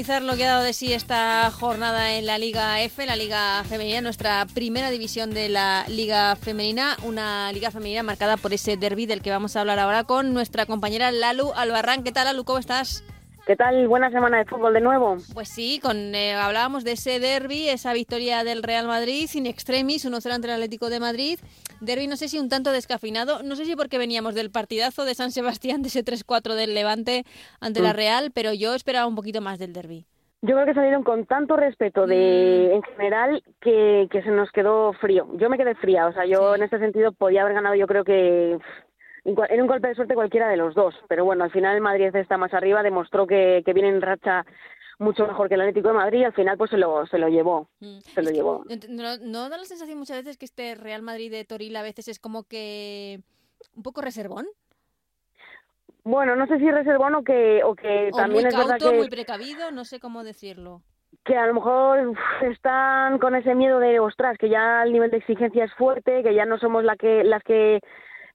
Analizar 0.01 0.23
lo 0.23 0.35
que 0.35 0.45
ha 0.45 0.53
dado 0.53 0.63
de 0.63 0.73
sí 0.73 0.93
esta 0.93 1.51
jornada 1.51 2.15
en 2.15 2.25
la 2.25 2.39
Liga 2.39 2.81
F, 2.81 3.05
la 3.05 3.15
Liga 3.15 3.63
Femenina, 3.65 4.01
nuestra 4.01 4.47
primera 4.51 4.89
división 4.89 5.29
de 5.29 5.47
la 5.47 5.85
Liga 5.87 6.35
Femenina, 6.37 6.97
una 7.03 7.51
Liga 7.51 7.69
Femenina 7.69 8.01
marcada 8.01 8.35
por 8.37 8.51
ese 8.51 8.77
derby 8.77 9.05
del 9.05 9.21
que 9.21 9.29
vamos 9.29 9.55
a 9.55 9.61
hablar 9.61 9.77
ahora 9.77 10.03
con 10.05 10.33
nuestra 10.33 10.65
compañera 10.65 11.11
Lalu 11.11 11.51
Albarrán. 11.55 12.03
¿Qué 12.03 12.11
tal, 12.11 12.25
Lalu? 12.25 12.45
¿Cómo 12.45 12.57
estás? 12.57 13.03
¿Qué 13.45 13.55
tal? 13.55 13.87
Buena 13.87 14.09
semana 14.09 14.39
de 14.39 14.45
fútbol 14.45 14.73
de 14.73 14.81
nuevo. 14.81 15.17
Pues 15.35 15.49
sí, 15.49 15.79
con 15.79 16.15
eh, 16.15 16.33
hablábamos 16.33 16.83
de 16.83 16.93
ese 16.93 17.19
derby, 17.19 17.69
esa 17.69 17.93
victoria 17.93 18.43
del 18.43 18.63
Real 18.63 18.87
Madrid 18.87 19.27
sin 19.27 19.45
extremis, 19.45 20.03
1-0 20.03 20.31
ante 20.31 20.47
el 20.47 20.53
Atlético 20.53 20.89
de 20.89 20.99
Madrid. 20.99 21.37
Derby 21.81 22.07
no 22.07 22.15
sé 22.15 22.27
si 22.27 22.39
un 22.39 22.47
tanto 22.47 22.71
descafinado, 22.71 23.43
no 23.43 23.55
sé 23.55 23.65
si 23.65 23.75
porque 23.75 23.97
veníamos 23.97 24.35
del 24.35 24.51
partidazo 24.51 25.03
de 25.03 25.15
San 25.15 25.31
Sebastián, 25.31 25.81
de 25.81 25.87
ese 25.89 26.05
3-4 26.05 26.53
del 26.53 26.73
Levante 26.73 27.23
ante 27.59 27.81
mm. 27.81 27.83
la 27.83 27.93
Real, 27.93 28.31
pero 28.33 28.53
yo 28.53 28.75
esperaba 28.75 29.07
un 29.07 29.15
poquito 29.15 29.41
más 29.41 29.59
del 29.59 29.73
derby. 29.73 30.05
Yo 30.43 30.55
creo 30.55 30.65
que 30.65 30.73
salieron 30.73 31.03
con 31.03 31.25
tanto 31.25 31.55
respeto 31.55 32.07
de 32.07 32.69
mm. 32.71 32.75
en 32.75 32.83
general 32.83 33.43
que, 33.59 34.07
que 34.11 34.21
se 34.21 34.29
nos 34.29 34.51
quedó 34.51 34.93
frío. 34.93 35.27
Yo 35.37 35.49
me 35.49 35.57
quedé 35.57 35.75
fría, 35.75 36.07
o 36.07 36.13
sea, 36.13 36.25
yo 36.25 36.53
sí. 36.53 36.59
en 36.59 36.63
este 36.63 36.79
sentido 36.79 37.11
podía 37.11 37.41
haber 37.41 37.55
ganado 37.55 37.75
yo 37.75 37.87
creo 37.87 38.03
que 38.03 38.57
en 39.23 39.61
un 39.61 39.67
golpe 39.67 39.87
de 39.87 39.95
suerte 39.95 40.15
cualquiera 40.15 40.49
de 40.49 40.57
los 40.57 40.73
dos, 40.73 40.95
pero 41.07 41.25
bueno, 41.25 41.43
al 41.43 41.51
final 41.51 41.75
el 41.75 41.81
Madrid 41.81 42.15
está 42.15 42.37
más 42.37 42.53
arriba, 42.53 42.81
demostró 42.81 43.27
que, 43.27 43.61
que 43.65 43.73
viene 43.73 43.89
en 43.89 44.01
racha 44.01 44.45
mucho 45.01 45.27
mejor 45.27 45.49
que 45.49 45.55
el 45.55 45.61
Atlético 45.61 45.89
de 45.89 45.95
Madrid 45.95 46.19
y 46.19 46.23
al 46.23 46.33
final 46.33 46.57
pues 46.57 46.69
se 46.69 46.77
lo, 46.77 47.05
se 47.07 47.17
lo 47.17 47.27
llevó. 47.27 47.67
Mm. 47.79 47.99
Se 47.99 48.21
lo 48.21 48.29
llevó. 48.31 48.63
No, 48.89 49.17
¿No 49.17 49.49
da 49.49 49.57
la 49.57 49.65
sensación 49.65 49.97
muchas 49.97 50.17
veces 50.17 50.37
que 50.37 50.45
este 50.45 50.75
Real 50.75 51.01
Madrid 51.01 51.31
de 51.31 51.43
Toril 51.45 51.75
a 51.75 51.83
veces 51.83 52.07
es 52.07 52.19
como 52.19 52.43
que 52.43 53.19
un 53.75 53.83
poco 53.83 54.01
reservón? 54.01 54.47
Bueno, 56.03 56.35
no 56.35 56.47
sé 56.47 56.57
si 56.57 56.71
reservón 56.71 57.15
o 57.15 57.23
que, 57.23 57.61
o 57.63 57.75
que 57.75 58.09
o 58.11 58.17
también 58.17 58.43
muy 58.43 58.49
es 58.49 58.55
cauto, 58.55 58.69
verdad 58.69 58.89
que... 58.89 58.97
muy 58.97 59.09
precavido, 59.09 59.71
no 59.71 59.85
sé 59.85 59.99
cómo 59.99 60.23
decirlo. 60.23 60.81
que 61.25 61.35
a 61.37 61.45
lo 61.45 61.53
mejor 61.53 62.13
están 62.41 63.19
con 63.19 63.35
ese 63.35 63.53
miedo 63.53 63.79
de, 63.79 63.99
ostras, 63.99 64.37
que 64.39 64.49
ya 64.49 64.81
el 64.83 64.93
nivel 64.93 65.11
de 65.11 65.17
exigencia 65.17 65.65
es 65.65 65.73
fuerte, 65.75 66.23
que 66.23 66.33
ya 66.33 66.45
no 66.45 66.57
somos 66.57 66.83
la 66.83 66.95
que, 66.95 67.23
las 67.23 67.43
que 67.43 67.79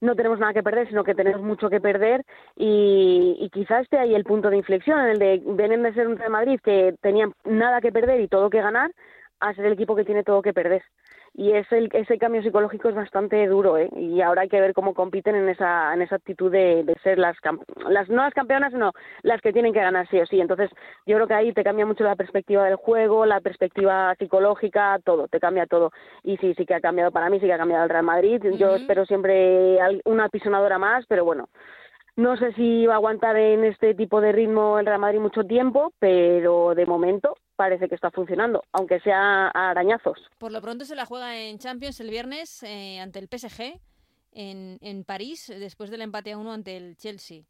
no 0.00 0.14
tenemos 0.14 0.38
nada 0.38 0.52
que 0.52 0.62
perder, 0.62 0.88
sino 0.88 1.04
que 1.04 1.14
tenemos 1.14 1.42
mucho 1.42 1.68
que 1.68 1.80
perder 1.80 2.24
y, 2.56 3.36
y 3.40 3.50
quizás 3.50 3.82
esté 3.82 3.98
ahí 3.98 4.14
el 4.14 4.24
punto 4.24 4.50
de 4.50 4.58
inflexión, 4.58 5.00
en 5.00 5.06
el 5.06 5.18
de 5.18 5.42
vienen 5.44 5.82
de 5.82 5.94
ser 5.94 6.08
un 6.08 6.16
Real 6.16 6.30
Madrid 6.30 6.60
que 6.62 6.94
tenían 7.00 7.32
nada 7.44 7.80
que 7.80 7.92
perder 7.92 8.20
y 8.20 8.28
todo 8.28 8.50
que 8.50 8.60
ganar, 8.60 8.90
a 9.40 9.54
ser 9.54 9.66
el 9.66 9.72
equipo 9.72 9.96
que 9.96 10.04
tiene 10.04 10.24
todo 10.24 10.42
que 10.42 10.54
perder 10.54 10.82
y 11.38 11.52
ese, 11.52 11.88
ese 11.92 12.16
cambio 12.16 12.42
psicológico 12.42 12.88
es 12.88 12.94
bastante 12.94 13.46
duro 13.46 13.76
¿eh? 13.76 13.90
y 13.94 14.22
ahora 14.22 14.42
hay 14.42 14.48
que 14.48 14.60
ver 14.60 14.72
cómo 14.72 14.94
compiten 14.94 15.34
en 15.34 15.50
esa 15.50 15.92
en 15.92 16.00
esa 16.00 16.16
actitud 16.16 16.50
de, 16.50 16.82
de 16.82 16.94
ser 17.02 17.18
las 17.18 17.36
las 17.90 18.08
no 18.08 18.22
las 18.22 18.32
campeonas 18.32 18.72
sino 18.72 18.92
las 19.22 19.42
que 19.42 19.52
tienen 19.52 19.74
que 19.74 19.80
ganar 19.80 20.08
sí 20.08 20.18
o 20.18 20.24
sí. 20.24 20.40
Entonces 20.40 20.70
yo 21.04 21.16
creo 21.16 21.26
que 21.26 21.34
ahí 21.34 21.52
te 21.52 21.62
cambia 21.62 21.84
mucho 21.84 22.04
la 22.04 22.16
perspectiva 22.16 22.64
del 22.64 22.76
juego 22.76 23.26
la 23.26 23.42
perspectiva 23.42 24.14
psicológica 24.18 24.98
todo 25.04 25.28
te 25.28 25.38
cambia 25.38 25.66
todo. 25.66 25.90
Y 26.22 26.38
sí 26.38 26.54
sí 26.54 26.64
que 26.64 26.74
ha 26.74 26.80
cambiado 26.80 27.12
para 27.12 27.28
mí 27.28 27.38
sí 27.38 27.44
que 27.44 27.52
ha 27.52 27.58
cambiado 27.58 27.84
el 27.84 27.90
Real 27.90 28.04
Madrid. 28.04 28.42
Yo 28.58 28.76
espero 28.76 29.04
siempre 29.04 29.78
una 30.06 30.30
pisonadora 30.30 30.78
más 30.78 31.04
pero 31.06 31.26
bueno 31.26 31.48
no 32.16 32.38
sé 32.38 32.54
si 32.54 32.86
va 32.86 32.94
a 32.94 32.96
aguantar 32.96 33.36
en 33.36 33.62
este 33.64 33.94
tipo 33.94 34.22
de 34.22 34.32
ritmo 34.32 34.78
el 34.78 34.86
Real 34.86 35.00
Madrid 35.00 35.20
mucho 35.20 35.44
tiempo, 35.44 35.92
pero 35.98 36.74
de 36.74 36.86
momento 36.86 37.34
parece 37.56 37.88
que 37.88 37.94
está 37.94 38.10
funcionando, 38.10 38.62
aunque 38.72 39.00
sea 39.00 39.50
a 39.52 39.70
arañazos. 39.70 40.18
Por 40.38 40.52
lo 40.52 40.60
pronto 40.60 40.84
se 40.84 40.94
la 40.94 41.06
juega 41.06 41.36
en 41.36 41.58
Champions 41.58 41.98
el 42.00 42.10
viernes 42.10 42.62
eh, 42.62 43.00
ante 43.00 43.18
el 43.18 43.28
PSG 43.28 43.80
en, 44.32 44.78
en 44.80 45.04
París, 45.04 45.52
después 45.58 45.90
del 45.90 46.02
empate 46.02 46.32
a 46.32 46.38
uno 46.38 46.52
ante 46.52 46.76
el 46.76 46.96
Chelsea 46.96 47.42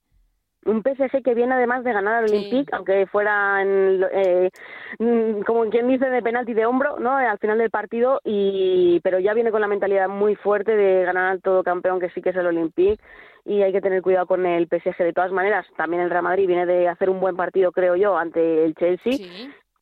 un 0.67 0.83
PSG 0.83 1.23
que 1.23 1.35
viene 1.35 1.55
además 1.55 1.85
de 1.85 1.93
ganar 1.93 2.17
al 2.17 2.25
Olympique, 2.25 2.71
aunque 2.73 3.07
fuera 3.07 3.63
en, 3.63 4.05
eh, 4.13 4.51
mm, 4.99 5.43
como 5.43 5.69
quien 5.71 5.89
dice 5.89 6.07
de 6.07 6.23
penalti 6.23 6.55
de 6.55 6.67
hombro, 6.67 6.99
¿no? 6.99 7.17
Al 7.17 7.39
final 7.39 7.59
del 7.59 7.71
partido 7.71 8.21
y 8.25 9.01
pero 9.01 9.19
ya 9.19 9.33
viene 9.33 9.51
con 9.51 9.61
la 9.61 9.69
mentalidad 9.69 10.09
muy 10.09 10.35
fuerte 10.35 10.77
de 10.77 11.05
ganar 11.05 11.33
al 11.33 11.43
todo 11.43 11.63
campeón 11.63 12.01
que 12.01 12.11
sí 12.11 12.21
que 12.21 12.31
es 12.31 12.37
el 12.37 12.47
Olympique 12.47 13.03
y 13.45 13.63
hay 13.63 13.73
que 13.73 13.81
tener 13.81 14.03
cuidado 14.03 14.27
con 14.27 14.45
el 14.45 14.67
PSG 14.67 14.99
de 14.99 15.13
todas 15.13 15.31
maneras. 15.31 15.67
También 15.77 16.03
el 16.03 16.11
Real 16.11 16.25
Madrid 16.25 16.49
viene 16.49 16.67
de 16.67 16.89
hacer 16.89 17.09
un 17.09 17.21
buen 17.21 17.37
partido, 17.37 17.71
creo 17.71 17.95
yo, 17.95 18.17
ante 18.17 18.65
el 18.65 18.75
Chelsea 18.75 19.19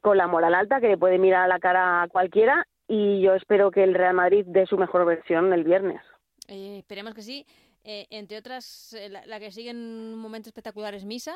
con 0.04 0.18
la 0.18 0.26
moral 0.26 0.54
alta 0.54 0.82
que 0.82 0.88
le 0.88 0.98
puede 0.98 1.18
mirar 1.18 1.44
a 1.44 1.48
la 1.48 1.58
cara 1.58 2.02
a 2.02 2.08
cualquiera 2.08 2.66
y 2.86 3.22
yo 3.22 3.34
espero 3.34 3.70
que 3.70 3.82
el 3.82 3.94
Real 3.94 4.12
Madrid 4.12 4.44
dé 4.46 4.66
su 4.66 4.76
mejor 4.76 5.06
versión 5.06 5.50
el 5.54 5.64
viernes. 5.64 6.02
Eh, 6.46 6.80
esperemos 6.80 7.14
que 7.14 7.22
sí. 7.22 7.46
Eh, 7.84 8.06
entre 8.10 8.36
otras, 8.36 8.92
eh, 8.92 9.08
la, 9.08 9.40
que 9.40 9.50
sigue 9.50 9.70
en 9.70 9.78
un 9.78 10.16
momento 10.16 10.50
espectacular 10.50 10.94
es 10.94 11.06
Misa. 11.06 11.34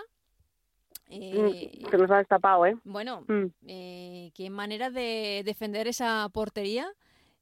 Eh, 1.09 1.81
mm, 1.83 1.88
que 1.88 1.96
nos 1.96 2.11
ha 2.11 2.18
destapado, 2.18 2.66
¿eh? 2.66 2.76
Bueno, 2.85 3.24
mm. 3.26 3.46
eh, 3.68 4.33
qué 4.35 4.50
manera 4.50 4.90
de 4.90 5.40
defender 5.46 5.88
esa 5.88 6.28
portería. 6.31 6.87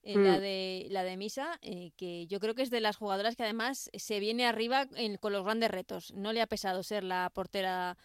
la, 0.04 0.38
mm. 0.38 0.40
de, 0.40 0.86
la 0.90 1.02
de 1.02 1.16
Misa, 1.16 1.58
que 1.96 2.28
yo 2.28 2.38
creo 2.38 2.54
que 2.54 2.62
es 2.62 2.70
de 2.70 2.80
las 2.80 2.96
jugadoras 2.96 3.34
que 3.34 3.42
además 3.42 3.90
se 3.92 4.20
viene 4.20 4.46
arriba 4.46 4.86
con 5.18 5.32
los 5.32 5.42
grandes 5.42 5.72
retos. 5.72 6.14
No 6.14 6.32
le 6.32 6.40
ha 6.40 6.46
pesado 6.46 6.84
ser 6.84 7.02
la 7.02 7.28
portera 7.34 7.96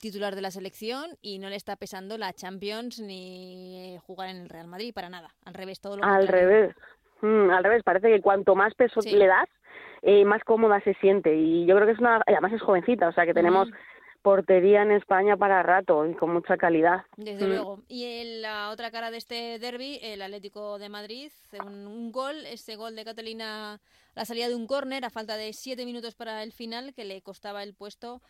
titular 0.00 0.34
de 0.34 0.42
la 0.42 0.50
selección 0.50 1.10
y 1.22 1.38
no 1.38 1.48
le 1.48 1.56
está 1.56 1.76
pesando 1.76 2.18
la 2.18 2.32
Champions 2.32 3.00
ni 3.00 3.96
jugar 4.06 4.28
en 4.28 4.36
el 4.36 4.48
Real 4.48 4.66
Madrid 4.66 4.92
para 4.94 5.08
nada. 5.08 5.30
Al 5.44 5.54
revés, 5.54 5.80
todo 5.80 5.96
lo 5.96 6.04
Al 6.04 6.28
revés. 6.28 6.74
al 7.22 7.64
revés, 7.64 7.82
parece 7.82 8.08
que 8.08 8.20
cuanto 8.20 8.54
más 8.54 8.74
peso 8.74 9.00
le 9.00 9.26
das, 9.26 9.48
eh, 10.02 10.24
más 10.24 10.42
cómoda 10.44 10.80
se 10.80 10.94
siente. 10.94 11.34
Y 11.34 11.66
yo 11.66 11.74
creo 11.74 11.86
que 11.86 11.92
es 11.92 11.98
una, 11.98 12.22
además 12.26 12.52
es 12.52 12.62
jovencita, 12.62 13.08
o 13.08 13.12
sea 13.12 13.26
que 13.26 13.34
tenemos 13.34 13.68
portería 14.22 14.82
en 14.82 14.92
España 14.92 15.36
para 15.36 15.62
rato 15.62 16.06
y 16.06 16.14
con 16.14 16.32
mucha 16.32 16.56
calidad. 16.56 17.04
Desde 17.16 17.46
mm. 17.46 17.48
luego. 17.48 17.82
Y 17.88 18.04
en 18.04 18.42
la 18.42 18.70
otra 18.70 18.90
cara 18.90 19.10
de 19.10 19.16
este 19.16 19.58
derby, 19.58 19.98
el 20.02 20.22
Atlético 20.22 20.78
de 20.78 20.88
Madrid, 20.88 21.32
un, 21.64 22.12
gol, 22.12 22.46
este 22.46 22.76
gol 22.76 22.96
de 22.96 23.04
Catalina, 23.04 23.80
la 24.14 24.24
salida 24.24 24.48
de 24.48 24.54
un 24.54 24.66
córner 24.66 25.04
a 25.04 25.10
falta 25.10 25.36
de 25.36 25.52
siete 25.52 25.86
minutos 25.86 26.14
para 26.14 26.42
el 26.42 26.52
final, 26.52 26.92
que 26.94 27.04
le 27.04 27.22
costaba 27.22 27.62
el 27.62 27.74
puesto 27.74 28.20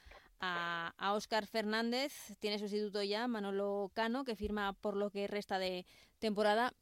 a, 0.41 0.93
a 0.99 1.15
Óscar 1.15 1.47
Fernández. 1.47 2.13
Tiene 2.39 2.59
sustituto 2.59 3.03
ya, 3.03 3.29
Manolo 3.29 3.91
Cano, 3.95 4.25
que 4.25 4.37
firma 4.37 4.73
por 4.73 4.97
lo 4.97 5.11
que 5.11 5.27
resta 5.27 5.59
de 5.59 5.87
temporada 6.19 6.73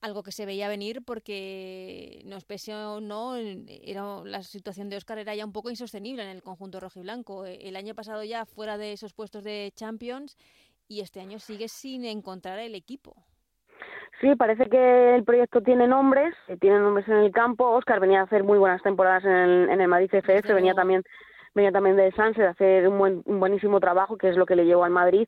algo 0.00 0.22
que 0.22 0.32
se 0.32 0.46
veía 0.46 0.68
venir 0.68 1.02
porque 1.04 2.22
nos 2.24 2.44
pese 2.44 2.74
o 2.74 3.00
no, 3.00 3.36
era, 3.36 4.22
la 4.24 4.42
situación 4.42 4.88
de 4.88 4.96
Oscar 4.96 5.18
era 5.18 5.34
ya 5.34 5.44
un 5.44 5.52
poco 5.52 5.70
insostenible 5.70 6.22
en 6.22 6.28
el 6.28 6.42
conjunto 6.42 6.80
rojiblanco. 6.80 7.46
E, 7.46 7.68
el 7.68 7.76
año 7.76 7.94
pasado 7.94 8.22
ya 8.22 8.44
fuera 8.44 8.78
de 8.78 8.92
esos 8.92 9.12
puestos 9.14 9.44
de 9.44 9.72
Champions 9.74 10.36
y 10.88 11.00
este 11.00 11.20
año 11.20 11.38
sigue 11.38 11.68
sin 11.68 12.04
encontrar 12.04 12.58
el 12.58 12.74
equipo. 12.74 13.16
Sí, 14.20 14.34
parece 14.34 14.64
que 14.66 15.14
el 15.14 15.24
proyecto 15.24 15.60
tiene 15.60 15.86
nombres, 15.86 16.34
tiene 16.60 16.78
nombres 16.78 17.06
en 17.08 17.16
el 17.16 17.32
campo. 17.32 17.68
Oscar 17.70 18.00
venía 18.00 18.20
a 18.20 18.24
hacer 18.24 18.44
muy 18.44 18.58
buenas 18.58 18.82
temporadas 18.82 19.24
en 19.24 19.32
el, 19.32 19.68
en 19.68 19.80
el 19.80 19.88
Madrid 19.88 20.10
CFS, 20.10 20.54
venía 20.54 20.72
también 20.72 21.02
venía 21.56 21.72
también 21.72 21.96
de 21.96 22.12
Sanse 22.12 22.42
de 22.42 22.48
hacer 22.48 22.88
un, 22.88 22.98
buen, 22.98 23.22
un 23.24 23.40
buenísimo 23.40 23.80
trabajo, 23.80 24.16
que 24.16 24.28
es 24.28 24.36
lo 24.36 24.46
que 24.46 24.54
le 24.54 24.66
llevó 24.66 24.84
al 24.84 24.92
Madrid 24.92 25.26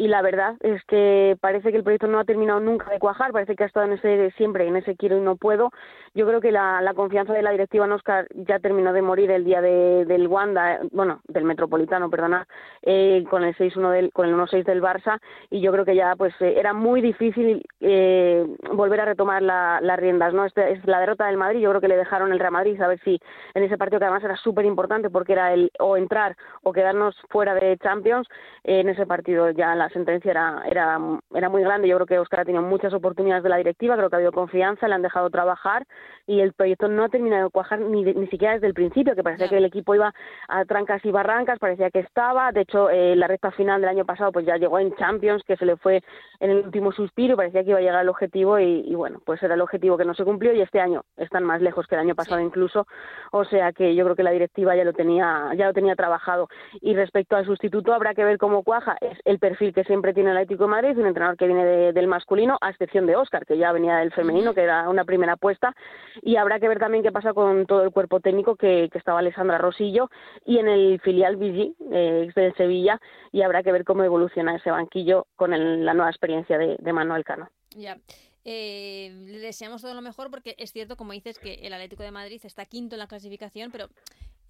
y 0.00 0.08
la 0.08 0.22
verdad 0.22 0.56
es 0.60 0.82
que 0.84 1.36
parece 1.42 1.70
que 1.70 1.76
el 1.76 1.82
proyecto 1.82 2.06
no 2.06 2.18
ha 2.18 2.24
terminado 2.24 2.58
nunca 2.58 2.90
de 2.90 2.98
cuajar, 2.98 3.32
parece 3.32 3.54
que 3.54 3.64
ha 3.64 3.66
estado 3.66 3.84
en 3.84 3.92
ese 3.92 4.30
siempre 4.38 4.66
en 4.66 4.76
ese 4.76 4.96
quiero 4.96 5.18
y 5.18 5.20
no 5.20 5.36
puedo. 5.36 5.72
Yo 6.14 6.26
creo 6.26 6.40
que 6.40 6.52
la, 6.52 6.80
la 6.80 6.94
confianza 6.94 7.34
de 7.34 7.42
la 7.42 7.50
directiva 7.50 7.84
en 7.84 7.92
Oscar 7.92 8.26
ya 8.34 8.58
terminó 8.60 8.94
de 8.94 9.02
morir 9.02 9.30
el 9.30 9.44
día 9.44 9.60
de, 9.60 10.06
del 10.06 10.26
Wanda, 10.26 10.80
bueno, 10.92 11.20
del 11.28 11.44
Metropolitano, 11.44 12.08
perdona, 12.08 12.46
eh, 12.80 13.24
con 13.28 13.44
el 13.44 13.54
6-1 13.56 13.90
del 13.90 14.12
con 14.12 14.26
el 14.26 14.34
1-6 14.34 14.64
del 14.64 14.82
Barça 14.82 15.20
y 15.50 15.60
yo 15.60 15.70
creo 15.70 15.84
que 15.84 15.94
ya 15.94 16.16
pues 16.16 16.32
eh, 16.40 16.54
era 16.56 16.72
muy 16.72 17.02
difícil 17.02 17.62
eh, 17.80 18.46
volver 18.72 19.00
a 19.00 19.04
retomar 19.04 19.42
la, 19.42 19.80
las 19.82 19.98
riendas, 19.98 20.32
¿no? 20.32 20.46
Este, 20.46 20.72
es 20.72 20.84
la 20.86 21.00
derrota 21.00 21.26
del 21.26 21.36
Madrid, 21.36 21.60
yo 21.60 21.68
creo 21.70 21.80
que 21.82 21.88
le 21.88 21.96
dejaron 21.98 22.32
el 22.32 22.38
Real 22.38 22.52
Madrid 22.52 22.80
a 22.80 22.88
ver 22.88 23.00
si 23.04 23.20
en 23.52 23.64
ese 23.64 23.76
partido 23.76 23.98
que 23.98 24.06
además 24.06 24.24
era 24.24 24.36
súper 24.36 24.64
importante 24.64 25.10
porque 25.10 25.34
era 25.34 25.52
el 25.52 25.69
o 25.78 25.96
entrar 25.96 26.36
o 26.62 26.72
quedarnos 26.72 27.16
fuera 27.28 27.54
de 27.54 27.76
Champions, 27.78 28.28
en 28.64 28.88
ese 28.88 29.06
partido 29.06 29.50
ya 29.50 29.74
la 29.74 29.88
sentencia 29.90 30.30
era, 30.30 30.62
era, 30.68 30.98
era 31.34 31.48
muy 31.48 31.62
grande. 31.62 31.88
Yo 31.88 31.96
creo 31.96 32.06
que 32.06 32.18
Oscar 32.18 32.40
ha 32.40 32.44
tenido 32.44 32.62
muchas 32.62 32.92
oportunidades 32.92 33.42
de 33.42 33.48
la 33.48 33.56
directiva, 33.56 33.96
creo 33.96 34.10
que 34.10 34.16
ha 34.16 34.18
habido 34.18 34.32
confianza, 34.32 34.88
le 34.88 34.94
han 34.94 35.02
dejado 35.02 35.30
trabajar 35.30 35.86
y 36.26 36.40
el 36.40 36.52
proyecto 36.52 36.88
no 36.88 37.04
ha 37.04 37.08
terminado 37.08 37.44
de 37.44 37.50
cuajar 37.50 37.80
ni, 37.80 38.02
ni 38.04 38.26
siquiera 38.28 38.54
desde 38.54 38.66
el 38.66 38.74
principio, 38.74 39.14
que 39.14 39.22
parecía 39.22 39.48
que 39.48 39.56
el 39.56 39.64
equipo 39.64 39.94
iba 39.94 40.12
a 40.48 40.64
trancas 40.64 41.04
y 41.04 41.10
barrancas, 41.10 41.58
parecía 41.58 41.90
que 41.90 42.00
estaba. 42.00 42.52
De 42.52 42.62
hecho, 42.62 42.90
eh, 42.90 43.16
la 43.16 43.26
recta 43.26 43.50
final 43.50 43.80
del 43.80 43.90
año 43.90 44.04
pasado 44.04 44.32
pues 44.32 44.46
ya 44.46 44.56
llegó 44.56 44.78
en 44.78 44.94
Champions, 44.96 45.42
que 45.44 45.56
se 45.56 45.66
le 45.66 45.76
fue 45.76 46.02
en 46.40 46.50
el 46.50 46.64
último 46.64 46.92
suspiro, 46.92 47.36
parecía 47.36 47.64
que 47.64 47.70
iba 47.70 47.78
a 47.78 47.82
llegar 47.82 48.00
al 48.00 48.08
objetivo 48.08 48.58
y, 48.58 48.84
y 48.86 48.94
bueno, 48.94 49.20
pues 49.24 49.42
era 49.42 49.54
el 49.54 49.60
objetivo 49.60 49.96
que 49.96 50.04
no 50.04 50.14
se 50.14 50.24
cumplió 50.24 50.52
y 50.52 50.60
este 50.60 50.80
año 50.80 51.02
están 51.16 51.44
más 51.44 51.60
lejos 51.60 51.86
que 51.86 51.94
el 51.94 52.00
año 52.00 52.14
pasado 52.14 52.40
incluso. 52.40 52.86
O 53.32 53.44
sea 53.44 53.72
que 53.72 53.94
yo 53.94 54.04
creo 54.04 54.16
que 54.16 54.22
la 54.22 54.30
directiva 54.30 54.76
ya 54.76 54.84
lo 54.84 54.92
tenía, 54.92 55.50
ya 55.60 55.66
lo 55.68 55.72
tenía 55.72 55.94
trabajado. 55.94 56.48
Y 56.80 56.94
respecto 56.94 57.36
al 57.36 57.46
sustituto, 57.46 57.92
habrá 57.92 58.14
que 58.14 58.24
ver 58.24 58.38
cómo 58.38 58.62
cuaja. 58.62 58.96
Es 59.00 59.18
el 59.24 59.38
perfil 59.38 59.72
que 59.72 59.84
siempre 59.84 60.12
tiene 60.12 60.30
el 60.30 60.36
Atlético 60.36 60.64
de 60.64 60.70
Madrid, 60.70 60.98
un 60.98 61.06
entrenador 61.06 61.36
que 61.36 61.46
viene 61.46 61.92
del 61.92 62.06
masculino, 62.06 62.58
a 62.60 62.70
excepción 62.70 63.06
de 63.06 63.16
Óscar, 63.16 63.46
que 63.46 63.56
ya 63.56 63.72
venía 63.72 63.96
del 63.98 64.12
femenino, 64.12 64.54
que 64.54 64.62
era 64.62 64.88
una 64.88 65.04
primera 65.04 65.34
apuesta, 65.34 65.74
y 66.22 66.36
habrá 66.36 66.58
que 66.58 66.68
ver 66.68 66.78
también 66.78 67.02
qué 67.02 67.12
pasa 67.12 67.32
con 67.32 67.66
todo 67.66 67.82
el 67.82 67.92
cuerpo 67.92 68.20
técnico 68.20 68.56
que, 68.56 68.88
que 68.90 68.98
estaba 68.98 69.20
Alessandra 69.20 69.58
Rosillo 69.58 70.10
y 70.44 70.58
en 70.58 70.68
el 70.68 71.00
filial 71.00 71.36
Vigi, 71.36 71.74
eh, 71.92 72.30
de 72.34 72.52
Sevilla, 72.56 73.00
y 73.32 73.42
habrá 73.42 73.62
que 73.62 73.72
ver 73.72 73.84
cómo 73.84 74.04
evoluciona 74.04 74.56
ese 74.56 74.70
banquillo 74.70 75.26
con 75.36 75.50
la 75.50 75.94
nueva 75.94 76.10
experiencia 76.10 76.58
de, 76.58 76.92
Manuel 76.92 77.24
Cano. 77.24 77.48
Ya. 77.76 77.98
Eh, 78.44 79.10
le 79.26 79.38
deseamos 79.38 79.82
todo 79.82 79.94
lo 79.94 80.00
mejor 80.00 80.30
porque 80.30 80.54
es 80.58 80.72
cierto, 80.72 80.96
como 80.96 81.12
dices, 81.12 81.38
que 81.38 81.54
el 81.54 81.72
Atlético 81.72 82.02
de 82.02 82.10
Madrid 82.10 82.40
está 82.42 82.64
quinto 82.64 82.94
en 82.94 83.00
la 83.00 83.06
clasificación, 83.06 83.70
pero 83.70 83.88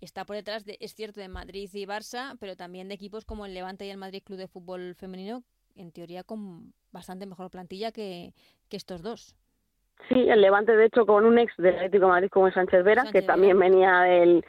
está 0.00 0.24
por 0.24 0.36
detrás, 0.36 0.64
de, 0.64 0.76
es 0.80 0.94
cierto, 0.94 1.20
de 1.20 1.28
Madrid 1.28 1.68
y 1.72 1.86
Barça, 1.86 2.36
pero 2.40 2.56
también 2.56 2.88
de 2.88 2.94
equipos 2.94 3.24
como 3.24 3.46
el 3.46 3.54
Levante 3.54 3.86
y 3.86 3.90
el 3.90 3.96
Madrid 3.96 4.22
Club 4.24 4.38
de 4.38 4.48
Fútbol 4.48 4.94
Femenino, 4.94 5.42
en 5.76 5.92
teoría 5.92 6.24
con 6.24 6.72
bastante 6.92 7.26
mejor 7.26 7.50
plantilla 7.50 7.92
que, 7.92 8.32
que 8.68 8.76
estos 8.76 9.02
dos. 9.02 9.34
Sí, 10.08 10.28
el 10.28 10.40
Levante, 10.40 10.76
de 10.76 10.86
hecho, 10.86 11.06
con 11.06 11.24
un 11.26 11.38
ex 11.38 11.54
del 11.58 11.76
Atlético 11.76 12.06
de 12.06 12.10
Madrid 12.12 12.30
como 12.30 12.48
es 12.48 12.54
Sánchez 12.54 12.82
Vera, 12.84 13.04
que 13.12 13.22
también 13.22 13.58
venía 13.58 14.00
del, 14.00 14.44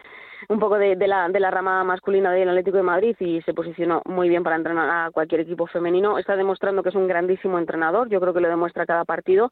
un 0.50 0.60
poco 0.60 0.78
de, 0.78 0.96
de, 0.96 1.08
la, 1.08 1.30
de 1.30 1.40
la 1.40 1.52
rama 1.52 1.84
masculina 1.84 2.32
del 2.32 2.50
Atlético 2.50 2.78
de 2.78 2.84
Madrid 2.84 3.16
y 3.20 3.42
se 3.42 3.54
posicionó 3.54 4.02
muy 4.06 4.30
bien 4.30 4.44
para 4.44 4.56
entrenar 4.56 4.90
a 4.90 5.12
cualquier 5.12 5.42
equipo 5.42 5.68
femenino. 5.68 6.18
Está 6.18 6.36
demostrando 6.36 6.84
que 6.84 6.90
es 6.90 6.96
un 6.96 7.08
grandísimo 7.08 7.60
entrenador, 7.60 8.10
yo 8.10 8.20
creo 8.20 8.34
que 8.34 8.42
lo 8.42 8.50
demuestra 8.50 8.86
cada 8.86 9.06
partido. 9.06 9.52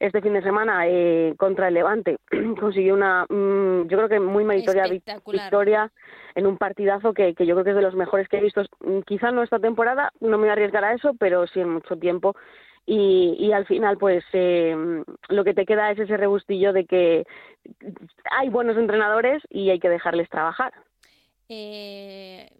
Este 0.00 0.22
fin 0.22 0.32
de 0.32 0.42
semana 0.42 0.86
eh, 0.86 1.34
contra 1.36 1.68
el 1.68 1.74
Levante 1.74 2.18
consiguió 2.60 2.94
una, 2.94 3.24
mm, 3.28 3.88
yo 3.88 3.96
creo 3.96 4.08
que 4.08 4.20
muy 4.20 4.44
meritoria 4.44 4.84
victoria 4.86 5.90
en 6.36 6.46
un 6.46 6.56
partidazo 6.56 7.12
que, 7.12 7.34
que 7.34 7.46
yo 7.46 7.56
creo 7.56 7.64
que 7.64 7.70
es 7.70 7.76
de 7.76 7.82
los 7.82 7.96
mejores 7.96 8.28
que 8.28 8.38
he 8.38 8.40
visto. 8.40 8.62
Mm, 8.80 9.00
quizá 9.00 9.32
no 9.32 9.42
esta 9.42 9.58
temporada, 9.58 10.12
no 10.20 10.30
me 10.30 10.44
voy 10.44 10.48
a 10.50 10.52
arriesgar 10.52 10.84
a 10.84 10.94
eso, 10.94 11.14
pero 11.18 11.46
sí 11.48 11.60
en 11.60 11.70
mucho 11.70 11.96
tiempo 11.96 12.36
y, 12.88 13.36
y 13.38 13.52
al 13.52 13.66
final 13.66 13.98
pues 13.98 14.24
eh, 14.32 14.74
lo 15.28 15.44
que 15.44 15.52
te 15.52 15.66
queda 15.66 15.90
es 15.90 15.98
ese 15.98 16.16
rebustillo 16.16 16.72
de 16.72 16.86
que 16.86 17.26
hay 18.30 18.48
buenos 18.48 18.78
entrenadores 18.78 19.42
y 19.50 19.68
hay 19.68 19.78
que 19.78 19.90
dejarles 19.90 20.30
trabajar. 20.30 20.72
Eh, 21.50 22.50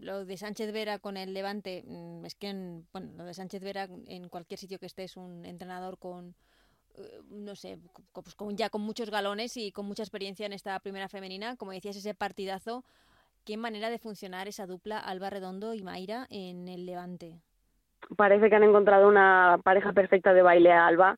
lo 0.00 0.24
de 0.24 0.36
Sánchez 0.36 0.72
Vera 0.72 1.00
con 1.00 1.16
el 1.16 1.34
Levante, 1.34 1.82
mm, 1.84 2.24
es 2.24 2.36
que, 2.36 2.54
bueno, 2.92 3.10
lo 3.16 3.24
de 3.24 3.34
Sánchez 3.34 3.62
Vera 3.64 3.88
en 4.06 4.28
cualquier 4.28 4.58
sitio 4.58 4.78
que 4.78 4.86
esté 4.86 5.02
es 5.02 5.16
un 5.16 5.44
entrenador 5.44 5.98
con, 5.98 6.36
eh, 6.94 7.20
no 7.30 7.56
sé, 7.56 7.78
pues 8.12 8.36
con, 8.36 8.56
ya 8.56 8.70
con 8.70 8.82
muchos 8.82 9.10
galones 9.10 9.56
y 9.56 9.72
con 9.72 9.86
mucha 9.86 10.04
experiencia 10.04 10.46
en 10.46 10.52
esta 10.52 10.78
primera 10.78 11.08
femenina. 11.08 11.56
Como 11.56 11.72
decías, 11.72 11.96
ese 11.96 12.14
partidazo, 12.14 12.84
qué 13.44 13.56
manera 13.56 13.90
de 13.90 13.98
funcionar 13.98 14.46
esa 14.46 14.66
dupla 14.66 14.98
Alba 15.00 15.30
Redondo 15.30 15.74
y 15.74 15.82
Mayra 15.82 16.28
en 16.30 16.68
el 16.68 16.86
Levante 16.86 17.40
parece 18.16 18.48
que 18.48 18.56
han 18.56 18.62
encontrado 18.62 19.08
una 19.08 19.58
pareja 19.62 19.92
perfecta 19.92 20.34
de 20.34 20.42
baile 20.42 20.72
a 20.72 20.86
Alba, 20.86 21.16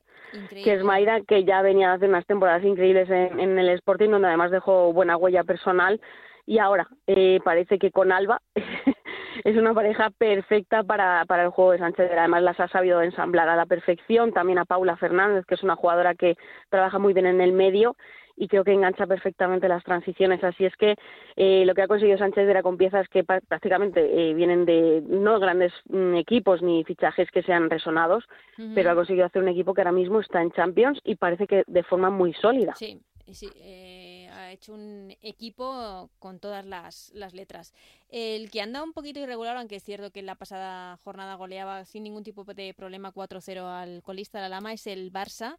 que 0.49 0.73
es 0.73 0.83
Mayra, 0.83 1.21
que 1.21 1.43
ya 1.43 1.61
venía 1.61 1.93
hace 1.93 2.07
unas 2.07 2.25
temporadas 2.25 2.63
increíbles 2.63 3.09
en, 3.09 3.57
el 3.57 3.69
Sporting, 3.69 4.09
donde 4.09 4.27
además 4.27 4.51
dejó 4.51 4.91
buena 4.93 5.17
huella 5.17 5.43
personal. 5.43 6.01
Y 6.45 6.59
ahora 6.59 6.87
eh, 7.07 7.39
parece 7.43 7.79
que 7.79 7.91
con 7.91 8.11
Alba 8.11 8.39
es 9.43 9.57
una 9.57 9.73
pareja 9.73 10.11
perfecta 10.11 10.83
para, 10.83 11.25
para 11.25 11.43
el 11.43 11.49
juego 11.49 11.71
de 11.71 11.79
Sánchez. 11.79 12.11
Además 12.11 12.43
las 12.43 12.59
ha 12.59 12.67
sabido 12.67 13.01
ensamblar 13.01 13.49
a 13.49 13.55
la 13.55 13.65
perfección. 13.65 14.31
También 14.31 14.59
a 14.59 14.65
Paula 14.65 14.95
Fernández, 14.97 15.45
que 15.45 15.55
es 15.55 15.63
una 15.63 15.75
jugadora 15.75 16.13
que 16.13 16.35
trabaja 16.69 16.99
muy 16.99 17.13
bien 17.13 17.25
en 17.25 17.41
el 17.41 17.53
medio 17.53 17.95
y 18.37 18.47
creo 18.47 18.63
que 18.63 18.73
engancha 18.73 19.07
perfectamente 19.07 19.67
las 19.67 19.83
transiciones. 19.83 20.43
Así 20.43 20.65
es 20.65 20.75
que 20.75 20.95
eh, 21.35 21.63
lo 21.65 21.73
que 21.73 21.81
ha 21.81 21.87
conseguido 21.87 22.17
Sánchez 22.17 22.47
Vera 22.47 22.63
con 22.63 22.77
piezas 22.77 23.07
que 23.09 23.23
prácticamente 23.23 24.01
eh, 24.01 24.33
vienen 24.33 24.65
de 24.65 25.03
no 25.07 25.39
grandes 25.39 25.73
mm, 25.89 26.15
equipos 26.15 26.61
ni 26.61 26.83
fichajes 26.83 27.29
que 27.31 27.43
sean 27.43 27.69
resonados, 27.69 28.25
pero 28.73 28.91
ha 28.91 28.95
conseguido 28.95 29.25
hacer 29.25 29.41
un 29.41 29.49
equipo 29.49 29.73
que 29.73 29.81
ahora 29.81 29.91
mismo 29.91 30.19
está 30.19 30.41
en 30.41 30.51
Champions 30.51 30.99
y 31.03 31.15
parece 31.15 31.47
que 31.47 31.63
de 31.67 31.83
forma 31.83 32.09
muy 32.09 32.33
sólida. 32.33 32.73
Sí, 32.75 33.01
sí. 33.31 33.49
Eh, 33.55 34.29
ha 34.31 34.51
hecho 34.51 34.73
un 34.73 35.15
equipo 35.21 36.09
con 36.19 36.39
todas 36.39 36.65
las, 36.65 37.11
las 37.13 37.33
letras. 37.33 37.73
El 38.09 38.49
que 38.51 38.61
anda 38.61 38.83
un 38.83 38.93
poquito 38.93 39.19
irregular, 39.19 39.57
aunque 39.57 39.77
es 39.77 39.83
cierto 39.83 40.11
que 40.11 40.19
en 40.19 40.25
la 40.25 40.35
pasada 40.35 40.97
jornada 40.97 41.35
goleaba 41.35 41.85
sin 41.85 42.03
ningún 42.03 42.23
tipo 42.23 42.43
de 42.43 42.73
problema 42.73 43.13
4-0 43.13 43.61
al 43.63 44.03
colista 44.03 44.37
de 44.37 44.43
la 44.43 44.49
Lama, 44.49 44.73
es 44.73 44.87
el 44.87 45.11
Barça 45.11 45.57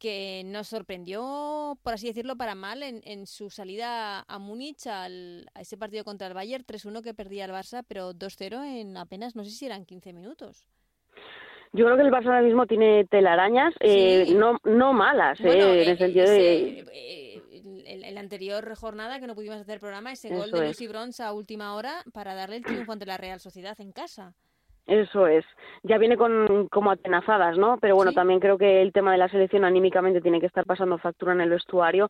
que 0.00 0.42
nos 0.46 0.66
sorprendió, 0.66 1.78
por 1.84 1.92
así 1.92 2.08
decirlo, 2.08 2.36
para 2.36 2.56
mal 2.56 2.82
en, 2.82 3.02
en 3.04 3.26
su 3.26 3.50
salida 3.50 4.24
a 4.26 4.38
Múnich 4.38 4.86
al, 4.86 5.48
a 5.54 5.60
ese 5.60 5.76
partido 5.76 6.02
contra 6.02 6.26
el 6.26 6.34
Bayern, 6.34 6.64
3-1 6.64 7.02
que 7.02 7.14
perdía 7.14 7.44
el 7.44 7.52
Barça, 7.52 7.84
pero 7.86 8.12
2-0 8.12 8.64
en 8.64 8.96
apenas, 8.96 9.36
no 9.36 9.44
sé 9.44 9.50
si 9.50 9.66
eran 9.66 9.84
15 9.84 10.12
minutos. 10.14 10.66
Yo 11.72 11.84
creo 11.84 11.96
que 11.96 12.02
el 12.02 12.10
Barça 12.10 12.26
ahora 12.26 12.42
mismo 12.42 12.66
tiene 12.66 13.04
telarañas, 13.04 13.74
eh, 13.78 14.34
no, 14.34 14.58
no 14.64 14.92
malas, 14.92 15.38
eh, 15.40 15.82
en 15.82 15.88
el 15.90 15.98
sentido 15.98 16.28
de... 16.28 16.84
Eh, 16.92 17.42
el, 17.86 18.18
anterior 18.18 18.74
jornada 18.74 19.20
que 19.20 19.26
no 19.26 19.34
pudimos 19.34 19.58
hacer 19.58 19.80
programa, 19.80 20.12
ese 20.12 20.30
gol 20.30 20.50
de 20.50 20.66
Lucy 20.66 20.86
Bronze 20.86 21.22
a 21.22 21.32
última 21.32 21.74
hora 21.74 22.04
para 22.12 22.34
darle 22.34 22.56
el 22.56 22.64
triunfo 22.64 22.92
ante 22.92 23.06
la 23.06 23.16
Real 23.16 23.40
Sociedad 23.40 23.80
en 23.80 23.92
casa. 23.92 24.34
Eso 24.86 25.26
es. 25.26 25.44
Ya 25.82 25.98
viene 25.98 26.16
con 26.16 26.68
como 26.68 26.90
atenazadas, 26.90 27.56
¿no? 27.56 27.78
Pero 27.80 27.94
bueno, 27.94 28.12
también 28.12 28.40
creo 28.40 28.58
que 28.58 28.82
el 28.82 28.92
tema 28.92 29.12
de 29.12 29.18
la 29.18 29.28
selección 29.28 29.64
anímicamente 29.64 30.20
tiene 30.20 30.40
que 30.40 30.46
estar 30.46 30.64
pasando 30.64 30.98
factura 30.98 31.32
en 31.32 31.40
el 31.40 31.50
vestuario. 31.50 32.08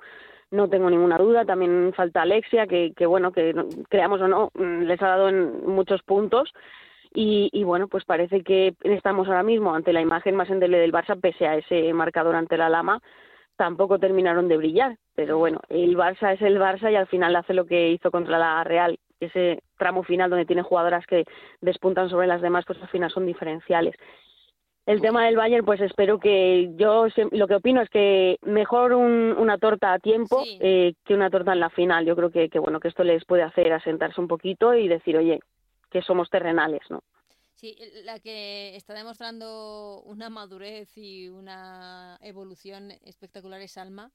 No 0.50 0.68
tengo 0.68 0.88
ninguna 0.88 1.18
duda. 1.18 1.44
También 1.44 1.92
falta 1.94 2.22
Alexia, 2.22 2.66
que, 2.66 2.92
que 2.96 3.06
bueno, 3.06 3.32
que 3.32 3.54
creamos 3.88 4.20
o 4.20 4.28
no, 4.28 4.50
mm, 4.54 4.82
les 4.82 5.00
ha 5.02 5.08
dado 5.08 5.28
en 5.28 5.66
muchos 5.66 6.02
puntos. 6.02 6.52
Y, 7.12 7.50
y, 7.52 7.64
bueno, 7.64 7.88
pues 7.88 8.04
parece 8.04 8.42
que 8.42 8.74
estamos 8.82 9.26
ahora 9.26 9.42
mismo 9.42 9.74
ante 9.74 9.92
la 9.92 10.00
imagen 10.00 10.36
más 10.36 10.48
endeble 10.48 10.78
del 10.78 10.92
Barça, 10.92 11.20
pese 11.20 11.46
a 11.46 11.56
ese 11.56 11.92
marcador 11.92 12.36
ante 12.36 12.56
la 12.56 12.68
Lama, 12.68 13.02
tampoco 13.56 13.98
terminaron 13.98 14.48
de 14.48 14.56
brillar. 14.56 14.96
Pero 15.16 15.36
bueno, 15.36 15.60
el 15.68 15.96
Barça 15.96 16.32
es 16.32 16.42
el 16.42 16.58
Barça 16.58 16.90
y 16.90 16.96
al 16.96 17.08
final 17.08 17.34
hace 17.34 17.52
lo 17.52 17.66
que 17.66 17.90
hizo 17.90 18.10
contra 18.12 18.38
la 18.38 18.62
Real, 18.64 18.98
ese 19.18 19.60
tramo 19.80 20.04
final 20.04 20.30
donde 20.30 20.46
tiene 20.46 20.62
jugadoras 20.62 21.04
que 21.06 21.24
despuntan 21.60 22.08
sobre 22.08 22.28
las 22.28 22.42
demás, 22.42 22.64
pues 22.64 22.80
al 22.80 22.88
final 22.88 23.10
son 23.10 23.26
diferenciales. 23.26 23.96
El 24.86 25.00
tema 25.00 25.24
del 25.24 25.36
Bayern, 25.36 25.64
pues 25.64 25.80
espero 25.80 26.18
que 26.18 26.70
yo 26.76 27.06
lo 27.32 27.46
que 27.46 27.54
opino 27.54 27.80
es 27.80 27.88
que 27.90 28.38
mejor 28.42 28.92
una 28.92 29.58
torta 29.58 29.92
a 29.92 29.98
tiempo 29.98 30.42
eh, 30.44 30.94
que 31.04 31.14
una 31.14 31.30
torta 31.30 31.52
en 31.52 31.60
la 31.60 31.70
final. 31.70 32.04
Yo 32.04 32.16
creo 32.16 32.30
que, 32.30 32.48
que 32.48 32.58
bueno 32.58 32.80
que 32.80 32.88
esto 32.88 33.04
les 33.04 33.24
puede 33.24 33.42
hacer 33.42 33.72
asentarse 33.72 34.20
un 34.20 34.26
poquito 34.26 34.74
y 34.74 34.88
decir, 34.88 35.16
oye, 35.16 35.40
que 35.90 36.02
somos 36.02 36.28
terrenales, 36.28 36.82
¿no? 36.90 37.02
Sí, 37.54 37.76
la 38.04 38.18
que 38.20 38.74
está 38.74 38.94
demostrando 38.94 40.02
una 40.06 40.30
madurez 40.30 40.96
y 40.96 41.28
una 41.28 42.18
evolución 42.22 42.90
espectacular 43.04 43.60
es 43.60 43.76
Alma. 43.76 44.10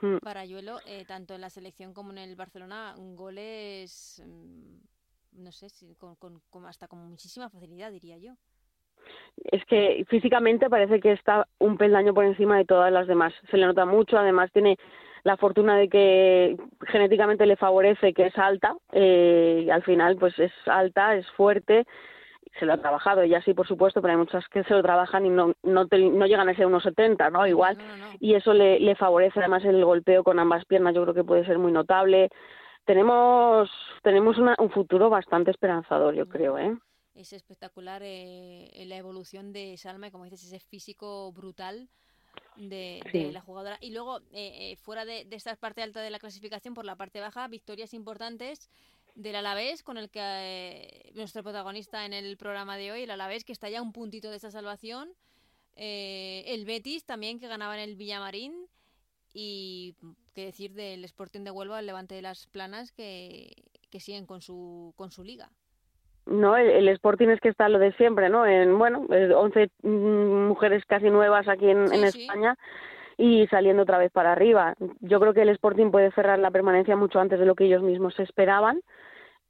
Mm. 0.00 0.18
para 0.18 0.44
Yuelo, 0.44 0.78
eh, 0.86 1.04
tanto 1.06 1.34
en 1.34 1.40
la 1.40 1.50
selección 1.50 1.94
como 1.94 2.10
en 2.12 2.18
el 2.18 2.36
Barcelona, 2.36 2.94
goles, 2.96 4.22
mm, 4.26 5.42
no 5.42 5.52
sé, 5.52 5.68
si 5.68 5.94
con, 5.94 6.16
con, 6.16 6.66
hasta 6.66 6.88
con 6.88 6.98
muchísima 7.08 7.48
facilidad, 7.48 7.92
diría 7.92 8.18
yo. 8.18 8.34
Es 9.36 9.64
que 9.66 10.04
físicamente 10.08 10.70
parece 10.70 11.00
que 11.00 11.12
está 11.12 11.46
un 11.58 11.76
peldaño 11.76 12.14
por 12.14 12.24
encima 12.24 12.56
de 12.56 12.64
todas 12.64 12.92
las 12.92 13.06
demás. 13.06 13.32
Se 13.50 13.56
le 13.56 13.66
nota 13.66 13.84
mucho, 13.84 14.16
además 14.16 14.50
tiene 14.52 14.76
la 15.24 15.36
fortuna 15.36 15.76
de 15.76 15.88
que 15.88 16.56
genéticamente 16.88 17.46
le 17.46 17.56
favorece 17.56 18.12
que 18.12 18.26
es 18.26 18.38
alta, 18.38 18.76
eh, 18.92 19.64
y 19.66 19.70
al 19.70 19.82
final 19.82 20.16
pues 20.16 20.38
es 20.38 20.52
alta, 20.66 21.16
es 21.16 21.26
fuerte 21.32 21.86
se 22.58 22.66
lo 22.66 22.74
ha 22.74 22.78
trabajado, 22.78 23.22
ella 23.22 23.42
sí, 23.42 23.54
por 23.54 23.66
supuesto, 23.66 24.00
pero 24.00 24.12
hay 24.12 24.18
muchas 24.18 24.46
que 24.48 24.64
se 24.64 24.74
lo 24.74 24.82
trabajan 24.82 25.26
y 25.26 25.30
no, 25.30 25.54
no, 25.62 25.84
no 25.84 26.26
llegan 26.26 26.48
a 26.48 26.54
ser 26.54 26.66
unos 26.66 26.82
70, 26.82 27.30
¿no? 27.30 27.46
Igual, 27.46 27.78
y 28.20 28.34
eso 28.34 28.52
le, 28.52 28.78
le 28.80 28.94
favorece 28.94 29.40
además 29.40 29.64
el 29.64 29.84
golpeo 29.84 30.22
con 30.22 30.38
ambas 30.38 30.64
piernas, 30.64 30.94
yo 30.94 31.02
creo 31.02 31.14
que 31.14 31.24
puede 31.24 31.44
ser 31.44 31.58
muy 31.58 31.72
notable. 31.72 32.30
Tenemos, 32.84 33.70
tenemos 34.02 34.36
un 34.38 34.70
futuro 34.70 35.10
bastante 35.10 35.50
esperanzador, 35.50 36.14
yo 36.14 36.28
creo, 36.28 36.58
¿eh? 36.58 36.76
Es 37.14 37.32
espectacular 37.32 38.02
eh, 38.04 38.84
la 38.86 38.96
evolución 38.96 39.52
de 39.52 39.76
Salma, 39.76 40.10
como 40.10 40.24
dices, 40.24 40.44
ese 40.44 40.58
físico 40.58 41.32
brutal 41.32 41.88
de, 42.56 43.30
la 43.32 43.40
jugadora. 43.40 43.78
Y 43.80 43.92
luego, 43.92 44.18
eh, 44.32 44.72
eh, 44.72 44.76
fuera 44.76 45.04
de, 45.04 45.24
de 45.24 45.36
esta 45.36 45.54
parte 45.56 45.82
alta 45.82 46.00
de 46.00 46.10
la 46.10 46.18
clasificación, 46.18 46.74
por 46.74 46.84
la 46.84 46.96
parte 46.96 47.20
baja, 47.20 47.46
victorias 47.48 47.94
importantes 47.94 48.68
del 49.14 49.36
Alavés, 49.36 49.82
con 49.82 49.96
el 49.96 50.10
que 50.10 50.20
eh, 50.22 51.12
nuestro 51.14 51.42
protagonista 51.42 52.04
en 52.04 52.12
el 52.12 52.36
programa 52.36 52.76
de 52.76 52.92
hoy, 52.92 53.02
el 53.02 53.10
Alavés, 53.10 53.44
que 53.44 53.52
está 53.52 53.68
ya 53.68 53.82
un 53.82 53.92
puntito 53.92 54.30
de 54.30 54.36
esa 54.36 54.50
salvación. 54.50 55.10
Eh, 55.76 56.44
el 56.48 56.64
Betis 56.64 57.04
también, 57.04 57.38
que 57.38 57.48
ganaba 57.48 57.76
en 57.76 57.88
el 57.88 57.96
Villamarín. 57.96 58.52
Y 59.32 59.96
qué 60.34 60.46
decir 60.46 60.74
del 60.74 61.04
Sporting 61.04 61.40
de 61.40 61.50
Huelva, 61.50 61.80
el 61.80 61.86
Levante 61.86 62.14
de 62.14 62.22
las 62.22 62.46
Planas, 62.46 62.92
que, 62.92 63.52
que 63.90 64.00
siguen 64.00 64.26
con 64.26 64.40
su, 64.40 64.94
con 64.96 65.10
su 65.10 65.24
liga. 65.24 65.50
No, 66.26 66.56
el, 66.56 66.88
Sporting 66.88 67.28
es 67.28 67.40
que 67.40 67.50
está 67.50 67.68
lo 67.68 67.78
de 67.78 67.92
siempre, 67.94 68.30
¿no? 68.30 68.46
En, 68.46 68.78
bueno, 68.78 69.06
11 69.08 69.70
mm, 69.82 70.46
mujeres 70.48 70.84
casi 70.86 71.10
nuevas 71.10 71.46
aquí 71.48 71.68
en, 71.68 71.92
en 71.92 72.04
España 72.04 72.56
y 73.16 73.46
saliendo 73.48 73.82
otra 73.82 73.98
vez 73.98 74.10
para 74.12 74.32
arriba. 74.32 74.74
Yo 75.00 75.20
creo 75.20 75.34
que 75.34 75.42
el 75.42 75.50
Sporting 75.50 75.90
puede 75.90 76.12
cerrar 76.12 76.38
la 76.38 76.50
permanencia 76.50 76.96
mucho 76.96 77.20
antes 77.20 77.38
de 77.38 77.46
lo 77.46 77.54
que 77.54 77.64
ellos 77.64 77.82
mismos 77.82 78.18
esperaban. 78.18 78.80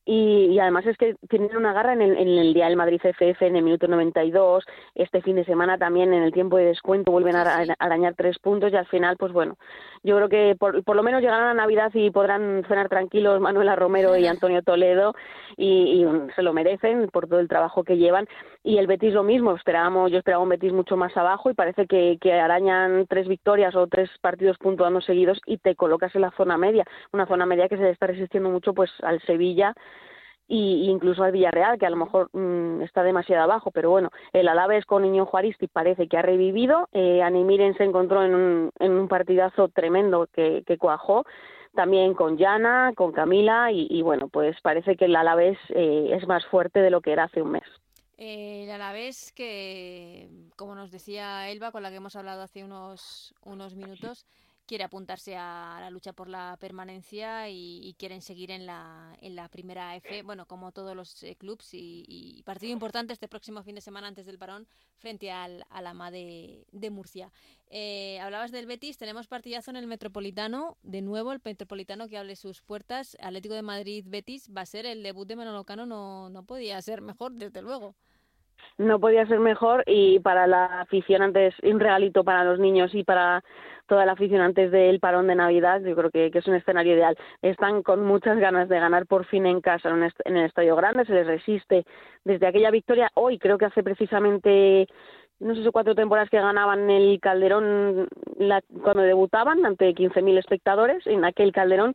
Y, 0.06 0.58
además 0.58 0.84
es 0.84 0.98
que 0.98 1.16
tienen 1.30 1.56
una 1.56 1.72
garra 1.72 1.94
en 1.94 2.02
el, 2.02 2.18
en 2.18 2.28
el 2.28 2.52
día 2.52 2.66
del 2.66 2.76
Madrid 2.76 3.00
FF 3.02 3.40
en 3.46 3.56
el 3.56 3.62
minuto 3.62 3.88
92, 3.88 4.62
este 4.94 5.22
fin 5.22 5.36
de 5.36 5.46
semana 5.46 5.78
también 5.78 6.12
en 6.12 6.22
el 6.22 6.32
tiempo 6.32 6.58
de 6.58 6.66
descuento 6.66 7.10
vuelven 7.10 7.36
a, 7.36 7.64
arañar 7.78 8.14
tres 8.14 8.38
puntos 8.38 8.70
y 8.70 8.76
al 8.76 8.86
final, 8.86 9.16
pues 9.16 9.32
bueno, 9.32 9.56
yo 10.02 10.16
creo 10.16 10.28
que 10.28 10.56
por, 10.58 10.84
por 10.84 10.94
lo 10.94 11.02
menos 11.02 11.22
llegarán 11.22 11.48
a 11.48 11.54
Navidad 11.54 11.90
y 11.94 12.10
podrán 12.10 12.64
cenar 12.68 12.90
tranquilos 12.90 13.40
Manuela 13.40 13.76
Romero 13.76 14.14
y 14.14 14.26
Antonio 14.26 14.62
Toledo 14.62 15.14
y, 15.56 16.04
se 16.36 16.42
lo 16.42 16.52
merecen 16.52 17.08
por 17.08 17.26
todo 17.26 17.40
el 17.40 17.48
trabajo 17.48 17.82
que 17.82 17.96
llevan 17.96 18.26
y 18.66 18.78
el 18.78 18.86
Betis 18.86 19.12
lo 19.12 19.22
mismo, 19.22 19.54
esperábamos, 19.54 20.10
yo 20.10 20.18
esperaba 20.18 20.42
un 20.42 20.48
Betis 20.48 20.72
mucho 20.72 20.96
más 20.96 21.14
abajo 21.18 21.50
y 21.50 21.54
parece 21.54 21.86
que, 21.86 22.18
arañan 22.32 23.06
tres 23.06 23.28
victorias 23.28 23.76
o 23.76 23.86
tres 23.86 24.08
partidos 24.22 24.56
puntuando 24.56 25.02
seguidos 25.02 25.38
y 25.44 25.58
te 25.58 25.76
colocas 25.76 26.14
en 26.14 26.22
la 26.22 26.30
zona 26.30 26.56
media, 26.56 26.84
una 27.12 27.26
zona 27.26 27.44
media 27.44 27.68
que 27.68 27.76
se 27.76 27.90
está 27.90 28.06
resistiendo 28.06 28.48
mucho 28.48 28.72
pues 28.72 28.90
al 29.02 29.20
Sevilla 29.20 29.74
y 30.48 30.88
incluso 30.88 31.22
al 31.22 31.32
Villarreal, 31.32 31.78
que 31.78 31.84
a 31.84 31.90
lo 31.90 31.96
mejor 31.96 32.30
mm, 32.32 32.80
está 32.80 33.02
demasiado 33.02 33.42
abajo, 33.42 33.70
pero 33.70 33.90
bueno, 33.90 34.08
el 34.32 34.48
Alaves 34.48 34.86
con 34.86 35.02
Niño 35.02 35.26
Juaristi 35.26 35.68
parece 35.68 36.08
que 36.08 36.16
ha 36.16 36.22
revivido, 36.22 36.88
eh, 36.92 37.22
Animiren 37.22 37.76
se 37.76 37.84
encontró 37.84 38.24
en 38.24 38.34
un, 38.34 38.70
en 38.78 38.92
un 38.92 39.08
partidazo 39.08 39.68
tremendo 39.68 40.26
que, 40.32 40.64
cuajó, 40.78 41.24
también 41.74 42.14
con 42.14 42.38
Yana, 42.38 42.92
con 42.96 43.12
Camila, 43.12 43.70
y, 43.72 44.00
bueno, 44.00 44.28
pues 44.28 44.56
parece 44.62 44.96
que 44.96 45.06
el 45.06 45.16
Alavés 45.16 45.58
eh, 45.70 46.10
es 46.12 46.26
más 46.26 46.46
fuerte 46.46 46.80
de 46.80 46.90
lo 46.90 47.02
que 47.02 47.12
era 47.12 47.24
hace 47.24 47.42
un 47.42 47.50
mes. 47.52 47.83
El 48.16 48.70
Alavés 48.70 49.32
que, 49.32 50.28
como 50.56 50.74
nos 50.74 50.90
decía 50.90 51.48
Elba, 51.50 51.72
con 51.72 51.82
la 51.82 51.90
que 51.90 51.96
hemos 51.96 52.16
hablado 52.16 52.42
hace 52.42 52.64
unos, 52.64 53.34
unos 53.42 53.74
minutos, 53.74 54.26
quiere 54.66 54.84
apuntarse 54.84 55.36
a 55.36 55.78
la 55.80 55.90
lucha 55.90 56.12
por 56.12 56.28
la 56.28 56.56
permanencia 56.60 57.48
y, 57.48 57.94
quieren 57.98 58.22
seguir 58.22 58.50
en 58.50 58.66
la, 58.66 59.16
en 59.20 59.36
la 59.36 59.48
primera 59.48 59.94
F, 59.96 60.22
bueno, 60.22 60.46
como 60.46 60.72
todos 60.72 60.96
los 60.96 61.22
eh, 61.22 61.36
clubes 61.36 61.68
y, 61.72 62.42
partido 62.44 62.72
importante 62.72 63.12
este 63.12 63.28
próximo 63.28 63.62
fin 63.62 63.74
de 63.74 63.80
semana 63.80 64.08
antes 64.08 64.26
del 64.26 64.38
parón 64.38 64.66
frente 64.96 65.30
al, 65.30 65.64
al 65.70 65.86
AMA 65.86 66.10
de, 66.10 66.66
de 66.72 66.90
Murcia. 66.90 67.32
Eh, 67.68 68.18
hablabas 68.20 68.52
del 68.52 68.66
Betis, 68.66 68.98
tenemos 68.98 69.26
partidazo 69.26 69.70
en 69.70 69.76
el 69.76 69.86
Metropolitano, 69.86 70.76
de 70.82 71.02
nuevo 71.02 71.32
el 71.32 71.40
Metropolitano 71.44 72.08
que 72.08 72.18
abre 72.18 72.36
sus 72.36 72.62
puertas, 72.62 73.16
Atlético 73.20 73.54
de 73.54 73.62
Madrid-Betis, 73.62 74.50
va 74.54 74.62
a 74.62 74.66
ser 74.66 74.86
el 74.86 75.02
debut 75.02 75.26
de 75.26 75.36
Manolo 75.36 75.64
Cano, 75.64 75.86
no, 75.86 76.30
no 76.30 76.44
podía 76.44 76.80
ser 76.82 77.00
mejor, 77.00 77.32
desde 77.32 77.62
luego 77.62 77.96
no 78.78 78.98
podía 78.98 79.26
ser 79.26 79.38
mejor 79.38 79.84
y 79.86 80.18
para 80.20 80.46
la 80.46 80.80
afición 80.80 81.22
antes, 81.22 81.54
un 81.62 81.80
regalito 81.80 82.24
para 82.24 82.44
los 82.44 82.58
niños 82.58 82.94
y 82.94 83.04
para 83.04 83.42
toda 83.86 84.06
la 84.06 84.12
afición 84.12 84.40
antes 84.40 84.70
del 84.70 84.98
parón 84.98 85.26
de 85.26 85.34
Navidad, 85.34 85.80
yo 85.82 85.94
creo 85.94 86.10
que, 86.10 86.30
es 86.32 86.46
un 86.46 86.54
escenario 86.54 86.94
ideal. 86.94 87.16
Están 87.42 87.82
con 87.82 88.04
muchas 88.04 88.38
ganas 88.38 88.68
de 88.68 88.80
ganar 88.80 89.06
por 89.06 89.26
fin 89.26 89.46
en 89.46 89.60
casa 89.60 89.90
en, 89.90 90.36
el 90.36 90.44
Estadio 90.44 90.74
Grande, 90.76 91.04
se 91.04 91.12
les 91.12 91.26
resiste 91.26 91.84
desde 92.24 92.46
aquella 92.46 92.70
victoria. 92.70 93.10
Hoy 93.14 93.38
creo 93.38 93.58
que 93.58 93.66
hace 93.66 93.82
precisamente 93.82 94.86
no 95.40 95.54
sé 95.54 95.64
si 95.64 95.70
cuatro 95.70 95.94
temporadas 95.94 96.30
que 96.30 96.40
ganaban 96.40 96.88
el 96.88 97.18
Calderón 97.20 98.08
cuando 98.82 99.02
debutaban 99.02 99.66
ante 99.66 99.94
15.000 99.94 100.38
espectadores 100.38 101.06
en 101.06 101.24
aquel 101.24 101.52
Calderón 101.52 101.94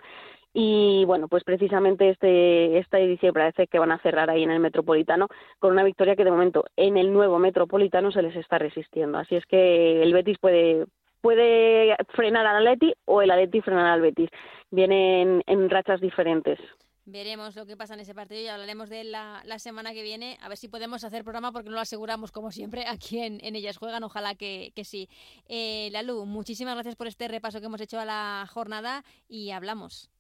y 0.54 1.06
bueno, 1.06 1.28
pues 1.28 1.44
precisamente 1.44 2.10
este, 2.10 2.80
esta 2.80 3.00
edición 3.00 3.34
parece 3.34 3.68
que 3.68 3.80
van 3.80 3.92
a 3.92 4.00
cerrar 4.00 4.30
ahí 4.30 4.44
en 4.44 4.52
el 4.52 4.60
Metropolitano 4.60 5.28
con 5.60 5.72
una 5.72 5.84
victoria 5.84 6.16
que 6.16 6.24
de 6.24 6.32
momento 6.32 6.66
en 6.76 6.98
el 6.98 7.14
nuevo 7.14 7.38
Metropolitano 7.38 8.12
se 8.12 8.24
les 8.24 8.36
está 8.36 8.58
resistiendo. 8.58 9.20
Así 9.20 9.36
es 9.36 9.46
que 9.46 10.02
el 10.02 10.14
Betis 10.14 10.38
puede, 10.40 10.86
puede 11.22 11.96
frenar 12.16 12.48
al 12.48 12.58
Atleti 12.58 12.94
o 13.06 13.22
el 13.22 13.32
Atleti 13.32 13.62
frenar 13.62 13.88
al 13.88 14.02
Betis. 14.02 14.30
Vienen 14.72 15.44
en 15.46 15.70
rachas 15.70 16.02
diferentes. 16.02 16.60
Veremos 17.06 17.56
lo 17.56 17.66
que 17.66 17.76
pasa 17.76 17.96
en 17.96 18.02
ese 18.02 18.14
partido 18.14 18.42
y 18.42 18.48
hablaremos 18.48 18.88
de 18.88 19.02
él 19.02 19.12
la, 19.12 19.60
semana 19.60 19.94
que 19.94 20.04
viene. 20.04 20.38
A 20.42 20.50
ver 20.50 20.58
si 20.58 20.68
podemos 20.68 21.04
hacer 21.04 21.24
programa 21.24 21.52
porque 21.52 21.70
no 21.70 21.76
lo 21.76 21.82
aseguramos 21.82 22.32
como 22.32 22.52
siempre 22.52 22.86
aquí 22.88 23.20
en, 23.20 23.56
Ellas 23.56 23.78
Juegan. 23.78 24.04
Ojalá 24.04 24.36
que, 24.36 24.72
que 24.76 24.84
sí. 24.84 25.10
Eh, 25.48 25.90
Lalu, 25.92 26.26
muchísimas 26.26 26.76
gracias 26.76 26.96
por 26.96 27.08
este 27.08 27.28
repaso 27.28 27.60
que 27.60 27.66
hemos 27.66 27.82
hecho 27.82 28.00
a 28.00 28.06
la 28.06 28.46
jornada 28.48 29.04
y 29.28 29.50
hablamos. 29.52 30.12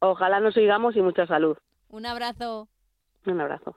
Ojalá 0.00 0.40
nos 0.40 0.54
sigamos 0.54 0.96
y 0.96 1.02
mucha 1.02 1.26
salud. 1.26 1.56
Un 1.88 2.06
abrazo. 2.06 2.68
Un 3.26 3.40
abrazo. 3.40 3.74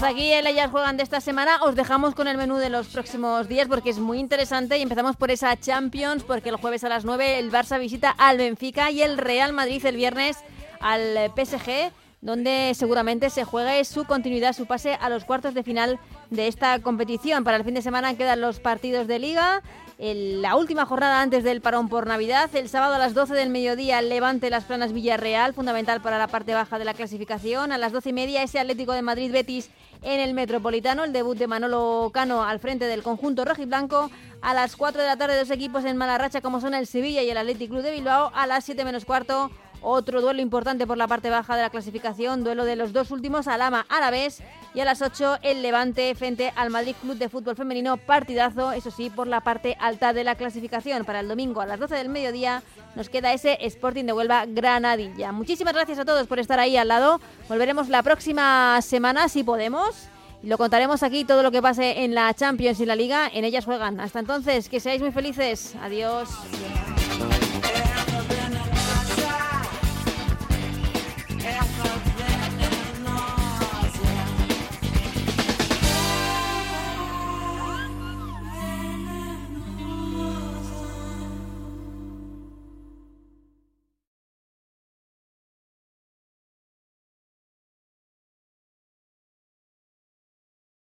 Hasta 0.00 0.12
aquí 0.12 0.32
el 0.32 0.46
Ellas 0.46 0.70
Juegan 0.70 0.96
de 0.96 1.02
esta 1.02 1.20
semana. 1.20 1.58
Os 1.62 1.74
dejamos 1.74 2.14
con 2.14 2.26
el 2.26 2.38
menú 2.38 2.56
de 2.56 2.70
los 2.70 2.88
próximos 2.88 3.48
días 3.48 3.68
porque 3.68 3.90
es 3.90 3.98
muy 3.98 4.18
interesante 4.18 4.78
y 4.78 4.82
empezamos 4.82 5.14
por 5.16 5.30
esa 5.30 5.54
Champions 5.60 6.22
porque 6.22 6.48
el 6.48 6.56
jueves 6.56 6.84
a 6.84 6.88
las 6.88 7.04
9 7.04 7.38
el 7.38 7.52
Barça 7.52 7.78
visita 7.78 8.08
al 8.08 8.38
Benfica 8.38 8.90
y 8.90 9.02
el 9.02 9.18
Real 9.18 9.52
Madrid 9.52 9.84
el 9.84 9.96
viernes 9.96 10.38
al 10.80 11.30
PSG 11.36 11.92
donde 12.22 12.72
seguramente 12.74 13.28
se 13.28 13.44
juegue 13.44 13.84
su 13.84 14.04
continuidad, 14.04 14.54
su 14.54 14.64
pase 14.64 14.94
a 14.94 15.10
los 15.10 15.26
cuartos 15.26 15.52
de 15.52 15.62
final 15.62 15.98
de 16.30 16.48
esta 16.48 16.78
competición. 16.78 17.44
Para 17.44 17.58
el 17.58 17.64
fin 17.64 17.74
de 17.74 17.82
semana 17.82 18.14
quedan 18.14 18.40
los 18.40 18.58
partidos 18.58 19.06
de 19.06 19.18
liga, 19.18 19.62
la 19.98 20.56
última 20.56 20.86
jornada 20.86 21.20
antes 21.20 21.44
del 21.44 21.60
parón 21.60 21.90
por 21.90 22.06
Navidad, 22.06 22.48
el 22.54 22.70
sábado 22.70 22.94
a 22.94 22.98
las 22.98 23.12
12 23.12 23.34
del 23.34 23.50
mediodía 23.50 24.00
Levante 24.00 24.48
Las 24.48 24.64
Planas 24.64 24.94
Villarreal, 24.94 25.52
fundamental 25.52 26.00
para 26.00 26.16
la 26.16 26.26
parte 26.26 26.54
baja 26.54 26.78
de 26.78 26.86
la 26.86 26.94
clasificación, 26.94 27.70
a 27.70 27.78
las 27.78 27.92
12 27.92 28.08
y 28.08 28.12
media 28.14 28.42
ese 28.42 28.58
Atlético 28.58 28.92
de 28.92 29.02
Madrid 29.02 29.30
Betis 29.30 29.70
en 30.02 30.20
el 30.20 30.34
Metropolitano, 30.34 31.04
el 31.04 31.12
debut 31.12 31.36
de 31.36 31.46
Manolo 31.46 32.10
Cano 32.12 32.44
al 32.44 32.58
frente 32.58 32.86
del 32.86 33.02
conjunto 33.02 33.44
rojiblanco, 33.44 34.10
a 34.42 34.54
las 34.54 34.76
4 34.76 35.00
de 35.00 35.06
la 35.06 35.16
tarde 35.16 35.38
dos 35.38 35.50
equipos 35.50 35.84
en 35.84 35.96
mala 35.96 36.18
racha 36.18 36.40
como 36.40 36.60
son 36.60 36.74
el 36.74 36.86
Sevilla 36.86 37.22
y 37.22 37.30
el 37.30 37.36
Athletic 37.36 37.70
Club 37.70 37.82
de 37.82 37.92
Bilbao, 37.92 38.30
a 38.34 38.46
las 38.46 38.64
7 38.64 38.84
menos 38.84 39.04
cuarto 39.04 39.50
otro 39.82 40.20
duelo 40.20 40.40
importante 40.40 40.86
por 40.86 40.96
la 40.96 41.08
parte 41.08 41.30
baja 41.30 41.56
de 41.56 41.62
la 41.62 41.70
clasificación, 41.70 42.44
duelo 42.44 42.64
de 42.64 42.76
los 42.76 42.92
dos 42.92 43.10
últimos, 43.10 43.48
Alama 43.48 43.86
a 43.88 44.00
la 44.00 44.10
vez 44.10 44.42
y 44.74 44.80
a 44.80 44.84
las 44.84 45.02
8 45.02 45.38
el 45.42 45.62
Levante 45.62 46.14
frente 46.14 46.52
al 46.56 46.70
Madrid 46.70 46.94
Club 47.00 47.16
de 47.16 47.28
Fútbol 47.28 47.56
Femenino, 47.56 47.96
partidazo, 47.96 48.72
eso 48.72 48.90
sí, 48.90 49.10
por 49.10 49.26
la 49.26 49.40
parte 49.40 49.76
alta 49.80 50.12
de 50.12 50.24
la 50.24 50.34
clasificación. 50.34 51.04
Para 51.04 51.20
el 51.20 51.28
domingo 51.28 51.60
a 51.60 51.66
las 51.66 51.80
12 51.80 51.94
del 51.94 52.08
mediodía 52.08 52.62
nos 52.94 53.08
queda 53.08 53.32
ese 53.32 53.58
Sporting 53.66 54.04
de 54.04 54.12
Huelva 54.12 54.46
Granadilla. 54.46 55.32
Muchísimas 55.32 55.74
gracias 55.74 55.98
a 55.98 56.04
todos 56.04 56.26
por 56.26 56.38
estar 56.38 56.58
ahí 56.58 56.76
al 56.76 56.88
lado. 56.88 57.20
Volveremos 57.48 57.88
la 57.88 58.02
próxima 58.02 58.80
semana 58.82 59.28
si 59.28 59.42
podemos. 59.42 60.08
Y 60.42 60.46
lo 60.46 60.56
contaremos 60.56 61.02
aquí 61.02 61.24
todo 61.24 61.42
lo 61.42 61.50
que 61.50 61.60
pase 61.60 62.04
en 62.04 62.14
la 62.14 62.32
Champions 62.32 62.80
y 62.80 62.86
la 62.86 62.96
Liga. 62.96 63.30
En 63.32 63.44
ellas 63.44 63.66
juegan. 63.66 64.00
Hasta 64.00 64.20
entonces, 64.20 64.68
que 64.68 64.80
seáis 64.80 65.02
muy 65.02 65.12
felices. 65.12 65.74
Adiós. 65.82 66.28